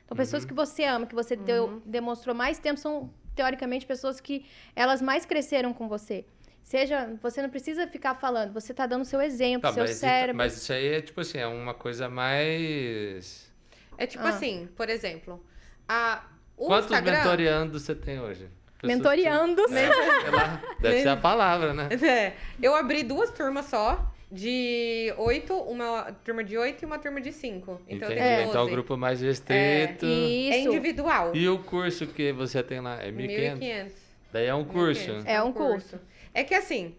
[0.04, 0.16] Então, uhum.
[0.16, 1.44] pessoas que você ama, que você uhum.
[1.44, 4.44] deu, demonstrou mais tempo, são, teoricamente, pessoas que
[4.74, 6.24] elas mais cresceram com você.
[6.62, 10.36] Seja, você não precisa ficar falando, você está dando seu exemplo, tá, seu mas, cérebro.
[10.36, 13.45] Mas isso aí é tipo assim, é uma coisa mais.
[13.98, 14.30] É tipo ah.
[14.30, 15.44] assim, por exemplo,
[15.88, 16.24] a,
[16.56, 17.18] o Quantos Instagram...
[17.18, 18.48] mentoriandos você tem hoje?
[18.82, 19.66] Mentoriandos.
[19.66, 19.78] Que...
[19.78, 21.88] É, deve ser a palavra, né?
[22.02, 22.34] É.
[22.62, 27.32] Eu abri duas turmas só de oito, uma turma de oito e uma turma de
[27.32, 27.80] cinco.
[27.88, 28.20] Então Entendi.
[28.20, 28.48] tem 12.
[28.50, 30.04] Então o grupo mais restrito.
[30.04, 31.34] É, é individual.
[31.34, 33.58] E o curso que você tem lá é 1.500?
[33.58, 33.92] 1.500.
[34.32, 35.10] Daí é um curso.
[35.24, 35.98] É, é um curso.
[36.34, 36.94] É que assim,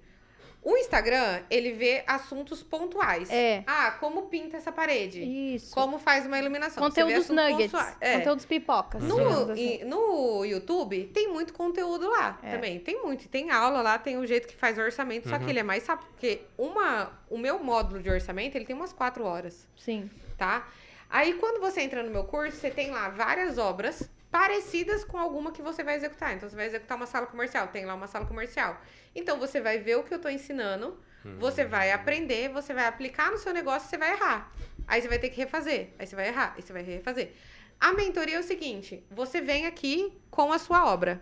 [0.67, 3.29] o Instagram, ele vê assuntos pontuais.
[3.31, 3.63] É.
[3.65, 5.23] Ah, como pinta essa parede?
[5.23, 5.73] Isso.
[5.73, 6.83] Como faz uma iluminação.
[6.83, 7.71] Conteúdos nuggets.
[8.01, 8.17] É.
[8.17, 9.01] Conteúdos pipocas.
[9.01, 9.85] No, assim.
[9.85, 12.51] no YouTube, tem muito conteúdo lá é.
[12.51, 12.79] também.
[12.81, 13.29] Tem muito.
[13.29, 15.31] Tem aula lá, tem o jeito que faz o orçamento, uhum.
[15.31, 15.51] só que uhum.
[15.51, 16.09] ele é mais rápido.
[16.09, 19.65] Porque uma, o meu módulo de orçamento, ele tem umas quatro horas.
[19.77, 20.09] Sim.
[20.37, 20.67] Tá?
[21.09, 25.51] Aí, quando você entra no meu curso, você tem lá várias obras parecidas com alguma
[25.51, 26.35] que você vai executar.
[26.35, 28.79] Então, você vai executar uma sala comercial, tem lá uma sala comercial.
[29.15, 31.39] Então, você vai ver o que eu estou ensinando, uhum.
[31.39, 34.53] você vai aprender, você vai aplicar no seu negócio, você vai errar.
[34.87, 37.31] Aí você vai ter que refazer, aí você vai errar, aí você vai refazer.
[37.79, 41.19] A mentoria é o seguinte: você vem aqui com a sua obra.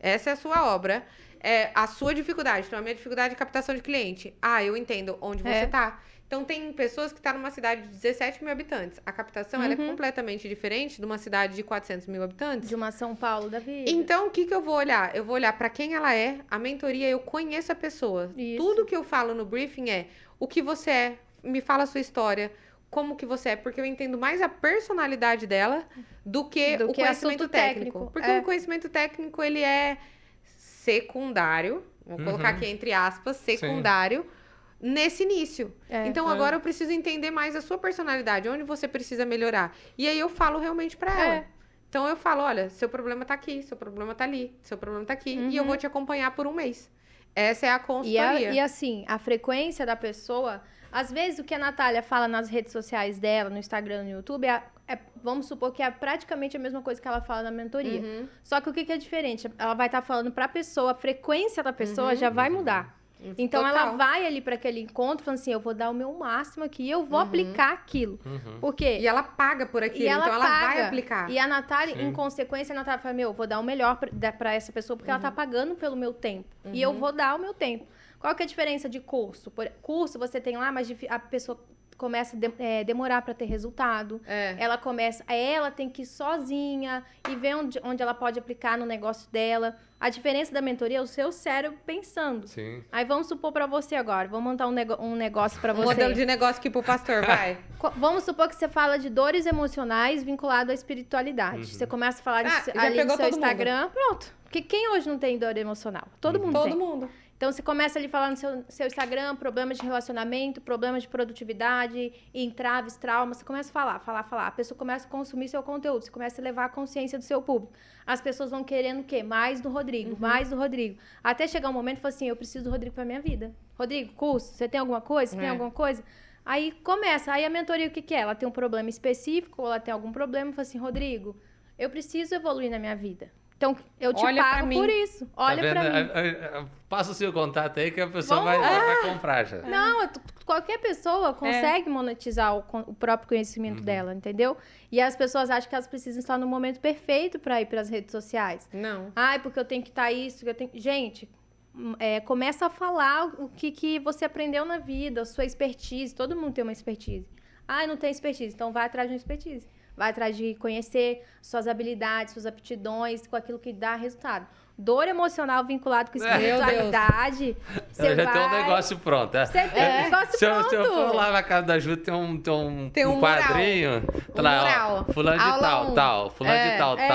[0.00, 1.06] Essa é a sua obra.
[1.38, 2.66] É a sua dificuldade.
[2.66, 4.34] Então, a minha dificuldade é captação de cliente.
[4.40, 6.00] Ah, eu entendo onde você está.
[6.26, 6.36] É.
[6.36, 9.00] Então, tem pessoas que estão tá numa cidade de 17 mil habitantes.
[9.06, 9.70] A captação uhum.
[9.70, 12.68] é completamente diferente de uma cidade de 400 mil habitantes.
[12.68, 13.88] De uma São Paulo da vida.
[13.90, 15.14] Então, o que, que eu vou olhar?
[15.14, 16.40] Eu vou olhar para quem ela é.
[16.50, 18.32] A mentoria, eu conheço a pessoa.
[18.36, 18.58] Isso.
[18.58, 20.08] Tudo que eu falo no briefing é
[20.38, 22.52] o que você é, me fala a sua história,
[22.90, 25.86] como que você é, porque eu entendo mais a personalidade dela
[26.24, 27.98] do que do o que conhecimento técnico.
[27.98, 28.10] técnico.
[28.12, 28.40] Porque é.
[28.40, 29.96] o conhecimento técnico, ele é
[30.44, 31.84] secundário.
[32.04, 32.24] Vou uhum.
[32.24, 34.22] colocar aqui entre aspas, secundário.
[34.22, 34.35] Sim
[34.80, 35.74] nesse início.
[35.88, 36.32] É, então é.
[36.32, 39.74] agora eu preciso entender mais a sua personalidade, onde você precisa melhorar.
[39.96, 41.34] E aí eu falo realmente para ela.
[41.34, 41.46] É.
[41.88, 45.14] Então eu falo, olha, seu problema tá aqui, seu problema tá ali, seu problema tá
[45.14, 45.48] aqui, uhum.
[45.48, 46.90] e eu vou te acompanhar por um mês.
[47.34, 48.40] Essa é a consultoria.
[48.40, 52.26] E, a, e assim, a frequência da pessoa, às vezes o que a Natália fala
[52.26, 56.56] nas redes sociais dela, no Instagram, no YouTube, é, é vamos supor que é praticamente
[56.56, 58.00] a mesma coisa que ela fala na mentoria.
[58.00, 58.28] Uhum.
[58.42, 59.50] Só que o que, que é diferente?
[59.58, 62.16] Ela vai estar tá falando para a pessoa, a frequência da pessoa uhum.
[62.16, 62.98] já vai mudar.
[63.38, 63.88] Então Total.
[63.88, 66.84] ela vai ali para aquele encontro falando assim: eu vou dar o meu máximo aqui
[66.84, 67.26] e eu vou uhum.
[67.26, 68.18] aplicar aquilo.
[68.24, 68.60] Uhum.
[68.60, 70.54] Porque E ela paga por aquilo, ela então paga.
[70.54, 71.30] ela vai aplicar.
[71.30, 72.02] E a Natália, Sim.
[72.02, 73.98] em consequência, a Natália fala: meu, eu vou dar o melhor
[74.38, 75.14] para essa pessoa porque uhum.
[75.14, 75.34] ela tá uhum.
[75.34, 76.48] pagando pelo meu tempo.
[76.72, 76.98] E eu uhum.
[76.98, 77.86] vou dar o meu tempo.
[78.18, 79.50] Qual que é a diferença de curso?
[79.50, 81.58] Por, curso você tem lá, mas a pessoa
[81.96, 84.20] começa a de, é, demorar para ter resultado.
[84.26, 84.54] É.
[84.58, 88.86] Ela começa, ela tem que ir sozinha e ver onde, onde ela pode aplicar no
[88.86, 89.76] negócio dela.
[89.98, 92.46] A diferença da mentoria é o seu cérebro pensando.
[92.46, 92.84] Sim.
[92.92, 95.82] Aí vamos supor para você agora, vamos montar um, nego um negócio para você.
[95.82, 97.58] Um modelo de negócio aqui pro pastor, vai.
[97.96, 101.58] vamos supor que você fala de dores emocionais vinculado à espiritualidade.
[101.58, 101.64] Uhum.
[101.64, 103.92] Você começa a falar de, ah, ali no seu Instagram, mundo.
[103.92, 104.36] pronto.
[104.44, 106.06] Porque quem hoje não tem dor emocional?
[106.20, 106.46] Todo uhum.
[106.46, 106.76] mundo Todo tem.
[106.76, 107.10] mundo.
[107.36, 112.10] Então você começa ali falando no seu, seu Instagram, problemas de relacionamento, problemas de produtividade,
[112.32, 113.36] entraves, traumas.
[113.38, 114.46] Você começa a falar, falar, falar.
[114.46, 117.42] A pessoa começa a consumir seu conteúdo, você começa a levar a consciência do seu
[117.42, 117.74] público.
[118.06, 119.22] As pessoas vão querendo o quê?
[119.22, 120.16] Mais do Rodrigo, Uhum.
[120.18, 120.98] mais do Rodrigo.
[121.22, 123.54] Até chegar um momento e falar assim: eu preciso do Rodrigo pra minha vida.
[123.78, 125.32] Rodrigo, curso, você tem alguma coisa?
[125.32, 125.50] Você tem É.
[125.50, 126.02] alguma coisa?
[126.44, 128.20] Aí começa, aí a mentoria o que, que é?
[128.20, 131.36] Ela tem um problema específico, ou ela tem algum problema, fala assim, Rodrigo,
[131.78, 133.30] eu preciso evoluir na minha vida.
[133.56, 135.26] Então, eu te Olha pago por isso.
[135.34, 135.88] Olha tá pra mim.
[135.88, 139.60] A- a- a- Passa o seu contato aí que a pessoa vai, vai comprar já.
[139.62, 140.10] Não, é
[140.44, 144.56] qualquer pessoa consegue monetizar o, o próprio conhecimento dela, entendeu?
[144.92, 147.88] E as pessoas acham que elas precisam estar no momento perfeito para ir para as
[147.88, 148.68] redes sociais.
[148.72, 149.10] Não.
[149.16, 150.70] Ai, porque eu tenho que estar isso, que eu tenho.
[150.74, 151.28] Gente,
[151.74, 156.14] hum, é, começa a falar o que, que você aprendeu na vida, a sua expertise.
[156.14, 157.26] Todo mundo tem uma expertise.
[157.66, 159.66] Ai, não tem expertise, então vai atrás de uma expertise.
[159.96, 164.46] Vai atrás de conhecer suas habilidades, suas aptidões, com aquilo que dá resultado.
[164.78, 167.56] Dor emocional vinculado com espiritualidade.
[167.90, 169.34] Você já tem um vai- negócio pronto.
[169.34, 169.46] é.
[169.46, 170.68] Você tem um negócio se, eu, pronto.
[170.68, 173.20] se eu for lá na casa da Ju, tem um, tem um, Tem um um
[173.20, 174.02] quadrinho.
[174.34, 175.04] tá Um lá, ó, mural.
[175.14, 175.94] fulano de tal, um.
[175.94, 176.30] tal.
[176.30, 176.72] Fulano É.
[176.72, 177.08] de tal, É.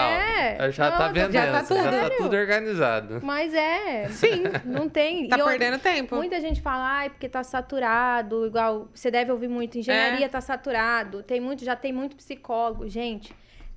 [0.55, 0.72] tal.
[0.72, 1.32] Já Não, tá já vendendo.
[1.51, 2.18] tá Já tá tudo.
[2.18, 3.20] tudo organizado.
[3.22, 4.07] Mas é.
[4.09, 4.43] Sim.
[4.66, 5.28] Não tem.
[5.30, 6.16] Tá E outra, perdendo tempo.
[6.16, 10.30] Muita gente fala, ai, porque tá saturado, igual você deve ouvir muito, engenharia É.
[10.30, 12.88] tá saturado, tem muito, já tem muito psicólogo.
[12.89, 13.32] Gente,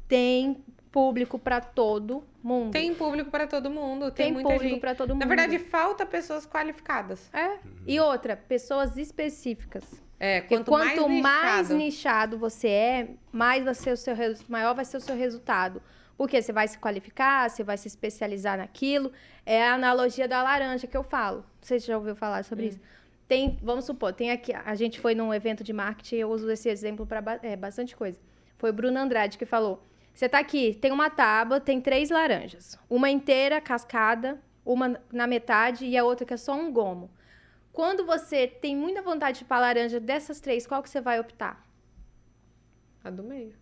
[0.09, 0.57] tem
[0.95, 2.71] público pra todo mundo.
[2.71, 4.13] Tem público pra todo mundo.
[4.13, 4.81] Tem, Tem muita público gente.
[4.81, 5.21] pra todo mundo.
[5.21, 7.29] Na verdade, falta pessoas qualificadas.
[7.33, 7.59] é.
[7.85, 9.83] E outra, pessoas específicas.
[10.21, 14.15] É, Porque quanto, quanto, mais, mais, nichado, nichado você é, mais vai ser o seu
[14.49, 15.83] maior vai ser o seu resultado.
[16.17, 19.11] Porque você vai se qualificar, você vai se especializar naquilo.
[19.45, 21.45] É a analogia da laranja que eu falo.
[21.61, 22.81] Você já ouviu falar sobre isso.
[23.27, 26.69] Tem, vamos supor, tem aqui, a gente foi num evento de marketing, eu uso esse
[26.69, 27.21] exemplo para
[27.59, 28.21] bastante coisa.
[28.59, 29.83] Foi o Bruno Andrade que falou:
[30.15, 32.79] você tá aqui, tem uma tábua, tem três laranjas.
[32.89, 37.11] Uma inteira, cascada, uma na metade e a outra que é só um gomo.
[37.73, 41.67] Quando você tem muita vontade de chupar laranja dessas três, qual que você vai optar?
[43.03, 43.53] A do meio.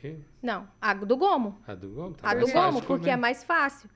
[0.00, 0.16] Que?
[0.40, 1.58] Não, a do gomo.
[1.66, 2.14] A do Gomo?
[2.14, 3.90] Tá A do gomo, porque é mais fácil.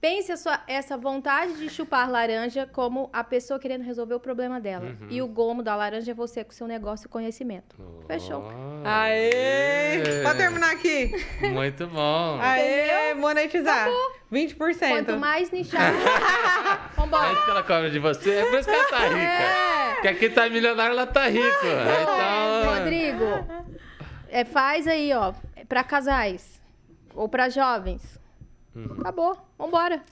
[0.00, 4.60] Pense a sua, essa vontade de chupar laranja como a pessoa querendo resolver o problema
[4.60, 4.84] dela.
[5.00, 5.06] Uhum.
[5.10, 7.76] E o gomo da laranja é você com seu negócio e conhecimento.
[8.06, 8.44] Fechou.
[8.44, 10.22] Oh, Aê!
[10.22, 11.12] Pode terminar aqui.
[11.52, 12.38] Muito bom.
[12.40, 13.88] Aê, monetizar.
[14.30, 14.88] 20%.
[14.88, 15.96] Quanto mais nichado.
[15.96, 17.32] É Vambora.
[17.32, 18.30] isso que ela cobra de você.
[18.34, 19.20] É por isso que ela tá rica.
[19.20, 19.94] É.
[19.94, 21.46] Porque aqui tá milionário, ela tá rico.
[21.66, 22.74] Então.
[22.74, 23.24] Rodrigo,
[24.28, 25.32] é, faz aí, ó,
[25.68, 26.60] pra casais
[27.14, 28.20] ou pra jovens.
[28.76, 28.96] Uhum.
[29.00, 29.36] Acabou.
[29.58, 30.02] Vambora.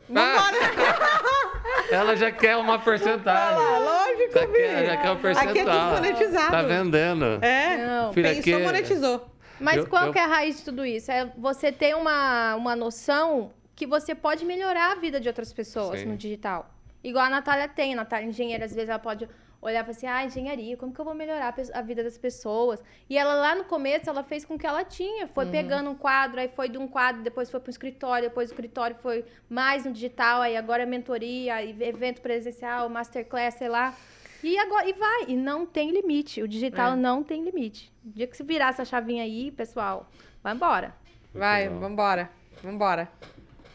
[1.91, 3.59] Ela já quer uma porcentagem.
[3.85, 4.87] Lógico, Já quer, filho.
[4.87, 5.91] já quer um Aqui é tudo percentual.
[5.93, 6.51] monetizado.
[6.51, 7.25] Tá vendendo.
[7.45, 7.77] É.
[7.87, 8.13] Não.
[8.13, 9.31] Filha, Pensou, aqui- monetizou.
[9.61, 11.11] Mas Eu- qual eu- que é a raiz de tudo isso?
[11.13, 16.01] É você ter uma, uma noção que você pode melhorar a vida de outras pessoas
[16.01, 16.07] Sim.
[16.07, 16.71] no digital.
[17.03, 17.93] Igual a Natália tem.
[17.93, 19.29] A Natália, engenheira, às vezes ela pode
[19.73, 22.83] falar assim, ah, engenharia, como que eu vou melhorar a vida das pessoas?
[23.09, 25.25] E ela lá no começo, ela fez com o que ela tinha.
[25.25, 25.33] Uhum.
[25.33, 28.51] Foi pegando um quadro, aí foi de um quadro, depois foi para o escritório, depois
[28.51, 33.69] o escritório foi mais no digital, aí agora é mentoria, aí evento presencial, masterclass, sei
[33.69, 33.95] lá.
[34.43, 36.43] E agora e vai, e não tem limite.
[36.43, 36.97] O digital É.
[36.97, 37.91] não tem limite.
[38.05, 40.11] O dia que se virar essa chavinha aí, pessoal,
[40.43, 40.95] vai embora.
[41.33, 42.31] Vai, vambora.
[42.63, 43.09] Vambora.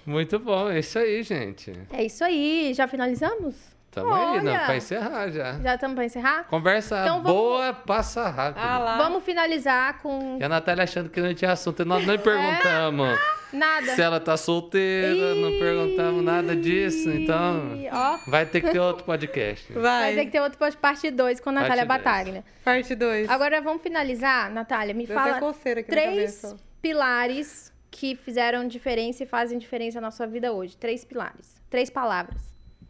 [0.06, 1.74] Muito bom, é isso aí, gente.
[1.92, 2.72] É isso aí.
[2.76, 3.79] Já finalizamos?
[3.92, 5.54] Tamo aí, não, pra encerrar já.
[5.60, 6.44] Já estamos para encerrar?
[6.46, 8.62] Conversa Então vamos- boa, passa rápido.
[8.64, 8.98] Ah lá.
[8.98, 11.84] Vamos finalizar com E a Natália achando que não tinha assunto.
[11.84, 13.18] Nós nem perguntamos
[13.52, 13.96] nada.
[13.96, 17.10] se ela tá solteira, não perguntamos nada disso.
[17.10, 19.74] Então, Ó, vai ter que ter outro podcast.
[19.74, 19.82] Vai.
[19.82, 22.14] vai ter que ter outro parte 2 com a Natália Parte dois.
[22.14, 22.44] Bataglia.
[22.64, 23.30] Parte 2.
[23.30, 24.94] Agora vamos finalizar, Natália.
[24.94, 30.12] Me Deu fala coceira aqui na três pilares que fizeram diferença e fazem diferença na
[30.12, 30.78] sua vida hoje.
[30.78, 31.60] Três pilares.
[31.70, 32.49] Três palavras.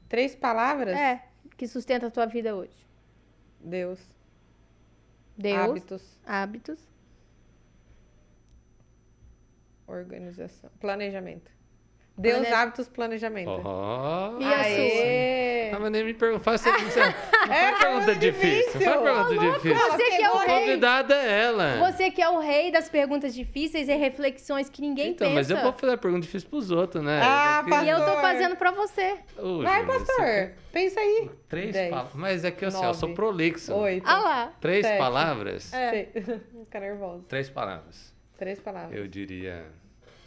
[0.10, 0.96] Três palavras?
[0.98, 1.24] É,
[1.56, 2.76] que sustenta a tua vida hoje.
[3.60, 4.00] Deus.
[5.38, 6.20] Deus, Hábitos.
[6.26, 6.80] hábitos.
[9.88, 10.70] Organização.
[10.80, 11.52] Planejamento.
[12.20, 13.62] Deus, Plane- hábitos, planejamento.
[13.64, 14.38] Ó.
[14.40, 15.72] E a Aê!
[15.72, 16.44] Ah, mas nem me pergunta.
[16.44, 18.82] Faz, não faz pergunta pergunta difícil.
[18.82, 19.76] Faz pergunta difícil.
[19.92, 20.60] Você que é o A rei.
[20.60, 21.92] convidada é ela.
[21.92, 25.36] Você que é o rei das perguntas difíceis e reflexões que ninguém Então, pensa.
[25.36, 27.22] mas eu vou fazer a pergunta difícil pros outros, né?
[27.24, 27.88] Ah, Aqui- pastor.
[27.88, 29.18] E eu tô fazendo pra você.
[29.38, 30.16] Ô, Vai, pastor.
[30.16, 31.30] você- Pensa aí.
[31.48, 32.14] Três palavras.
[32.16, 33.74] Mas é que assim, eu sou prolixo.
[33.76, 34.08] Oito.
[34.08, 34.54] Ah lá.
[34.60, 34.98] Três Sete.
[34.98, 35.74] palavras?
[35.74, 36.08] É.
[36.66, 37.24] Fica nervoso.
[37.30, 38.14] Três palavras.
[38.38, 38.98] Três palavras.
[38.98, 39.66] Eu diria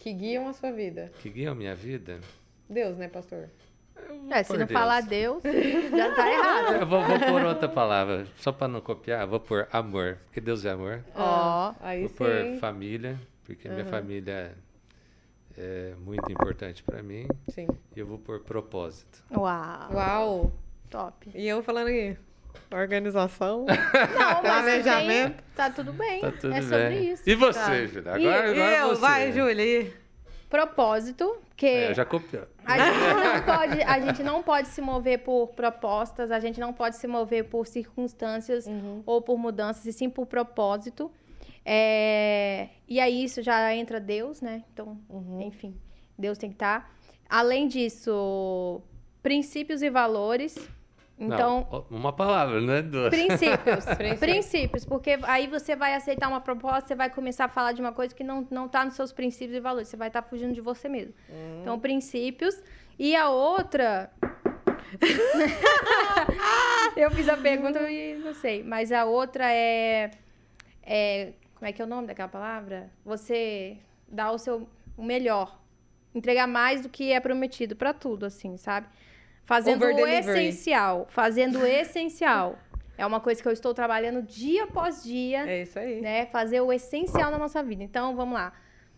[0.03, 1.13] Que guiam a sua vida.
[1.21, 2.19] que guiam a minha vida.
[2.69, 3.49] Deus, né, pastor?
[4.31, 4.73] É, se não Deus.
[4.73, 5.41] falar Deus,
[5.97, 6.75] já tá errado.
[6.81, 10.65] Eu vou, vou pôr outra palavra, só pra não copiar, vou pôr amor, porque Deus
[10.65, 11.05] é amor.
[11.15, 11.73] Ó.
[11.81, 12.17] Aí vou sim.
[12.17, 14.57] pôr família, porque minha família
[15.57, 17.29] é muito importante pra mim.
[17.51, 17.69] Sim.
[17.95, 19.23] E eu vou pôr propósito.
[19.31, 19.93] Uau.
[19.93, 20.53] Uau.
[20.91, 21.31] top.
[21.33, 22.19] E eu falando aqui,
[22.71, 23.65] organização.
[24.19, 25.35] Não, mas Planejamento.
[25.37, 26.21] tem- tá tudo bem.
[26.21, 27.13] Tá tudo é sobre bem.
[27.13, 27.23] isso.
[27.27, 27.87] E você, Tá.
[27.87, 28.03] Júlia?
[28.05, 29.01] E- Agora, E agora eu, você.
[29.01, 29.63] vai, Júlia.
[29.83, 30.03] e-
[30.49, 32.47] Propósito, que É, já copiou.
[32.65, 32.93] a gente,
[33.25, 37.07] não pode, a gente não pode se mover por propostas, a gente não pode se
[37.07, 38.67] mover por circunstâncias
[39.07, 41.11] ou por mudanças, e sim por propósito.
[41.65, 44.63] É, E aí isso já entra Deus, né?
[44.73, 44.99] Então,
[45.41, 45.75] enfim,
[46.19, 46.93] Deus tem que estar.
[47.31, 48.83] Além disso,
[49.23, 50.55] princípios e valores.
[51.19, 53.11] Então, Não, uma palavra, não é duas.
[53.15, 53.85] Princípios.
[54.19, 54.85] Princípios.
[54.85, 58.15] Porque aí você vai aceitar uma proposta, você vai começar a falar de uma coisa
[58.15, 59.89] que não, não tá nos seus princípios e valores.
[59.89, 61.15] Você vai estar fugindo de você mesmo.
[61.61, 62.63] Então, princípios.
[62.99, 64.11] E a outra.
[66.97, 68.63] Eu fiz a pergunta e não sei.
[68.63, 70.11] Mas a outra é.
[70.83, 72.91] é como é que é o nome daquela palavra?
[73.05, 75.59] Você dá o seu o melhor.
[76.15, 78.87] Entregar mais do que é prometido pra tudo, assim, sabe?
[79.45, 81.07] Fazendo o essencial.
[81.11, 82.59] Fazendo o essencial.
[82.97, 86.01] É uma coisa que eu estou trabalhando dia após dia É isso aí.
[86.01, 86.27] né?
[86.27, 87.83] Fazer o essencial na nossa vida.
[87.83, 88.53] Então, vamos lá.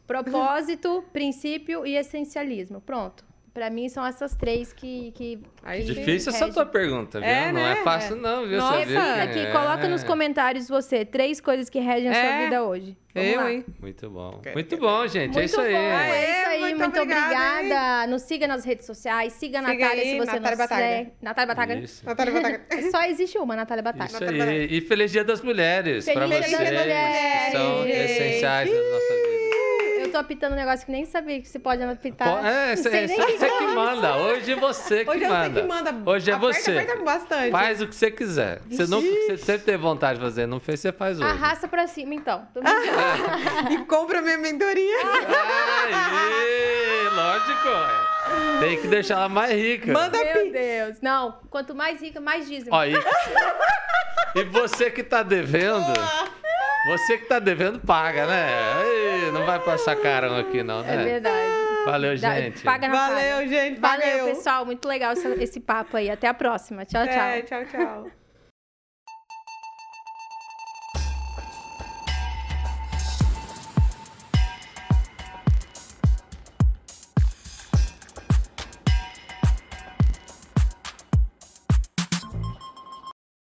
[0.07, 2.81] Propósito, princípio e essencialismo.
[2.81, 3.25] Pronto.
[3.55, 5.13] Pra mim, são essas três que...
[5.13, 7.29] que Aí que Difícil essa tua pergunta, viu?
[7.29, 7.73] É, não né?
[7.79, 8.59] é fácil, não, viu?
[8.59, 8.81] Nossa.
[8.81, 8.95] Você vê?
[8.99, 9.53] Reflita aqui, É.
[9.53, 12.45] coloca nos comentários você, três coisas que regem a sua É.
[12.45, 12.97] vida hoje.
[13.15, 13.53] Vamos Eu, lá.
[13.53, 13.65] hein?
[13.81, 14.43] Muito bom.
[14.53, 15.27] Muito bom, gente.
[15.35, 15.73] Muito é isso aí.
[15.73, 16.61] bom, é isso aí.
[16.63, 18.07] Muito Muito, obrigada, obrigada.
[18.09, 20.83] Nos siga nas redes sociais, siga a Natália aí, se você Natália não Bataga.
[20.83, 21.13] segue.
[21.23, 21.75] Natália Bataga.
[21.77, 22.05] Isso.
[22.05, 22.61] Natália Bataga.
[22.91, 24.07] Só existe uma, Natália Bataga.
[24.07, 24.67] Isso aí.
[24.69, 26.59] E feliz Dia das Mulheres Feliz pra Dia vocês.
[26.59, 29.34] das Mulheres, que são essenciais nas nossas vidas.
[30.15, 32.29] Eu tô apitando um negócio que nem sabia que se pode apitar.
[32.47, 34.17] É, Não cê- sei nem cê- o que você que que é manda.
[34.19, 35.49] Hoje é você que Hoje é manda.
[35.49, 36.11] você que manda.
[36.11, 36.71] Hoje é Aperta, você.
[36.71, 37.51] aperta bastante.
[37.51, 38.61] Faz o que você quiser.
[38.71, 41.29] Você, não, você sempre teve vontade de fazer, não fez, você faz hoje.
[41.29, 42.47] Arrasta pra cima, então.
[42.55, 43.73] Brincando.
[43.73, 44.99] E compra minha mentoria.
[45.93, 48.14] Aí, lógico.
[48.27, 48.61] É.
[48.61, 49.93] Tem que deixar ela mais rica.
[49.93, 50.53] Manda Meu pix.
[50.53, 51.01] Deus.
[51.01, 52.75] Não, quanto mais rica, mais dízimo.
[52.75, 52.95] Ó, e,
[54.35, 55.93] e você que tá devendo,
[56.87, 58.49] você que tá devendo, paga, né?
[58.77, 60.95] Aí, não vai passar carão aqui, não, né?
[60.95, 61.65] é verdade.
[61.85, 62.63] Valeu, gente.
[62.63, 63.81] Paga na Valeu, gente.
[63.81, 64.35] Paga Valeu, eu.
[64.35, 64.65] pessoal.
[64.65, 66.11] Muito legal esse, esse papo aí.
[66.11, 66.85] Até a próxima.
[66.85, 67.15] Tchau, tchau.
[67.15, 68.24] É, tchau, tchau.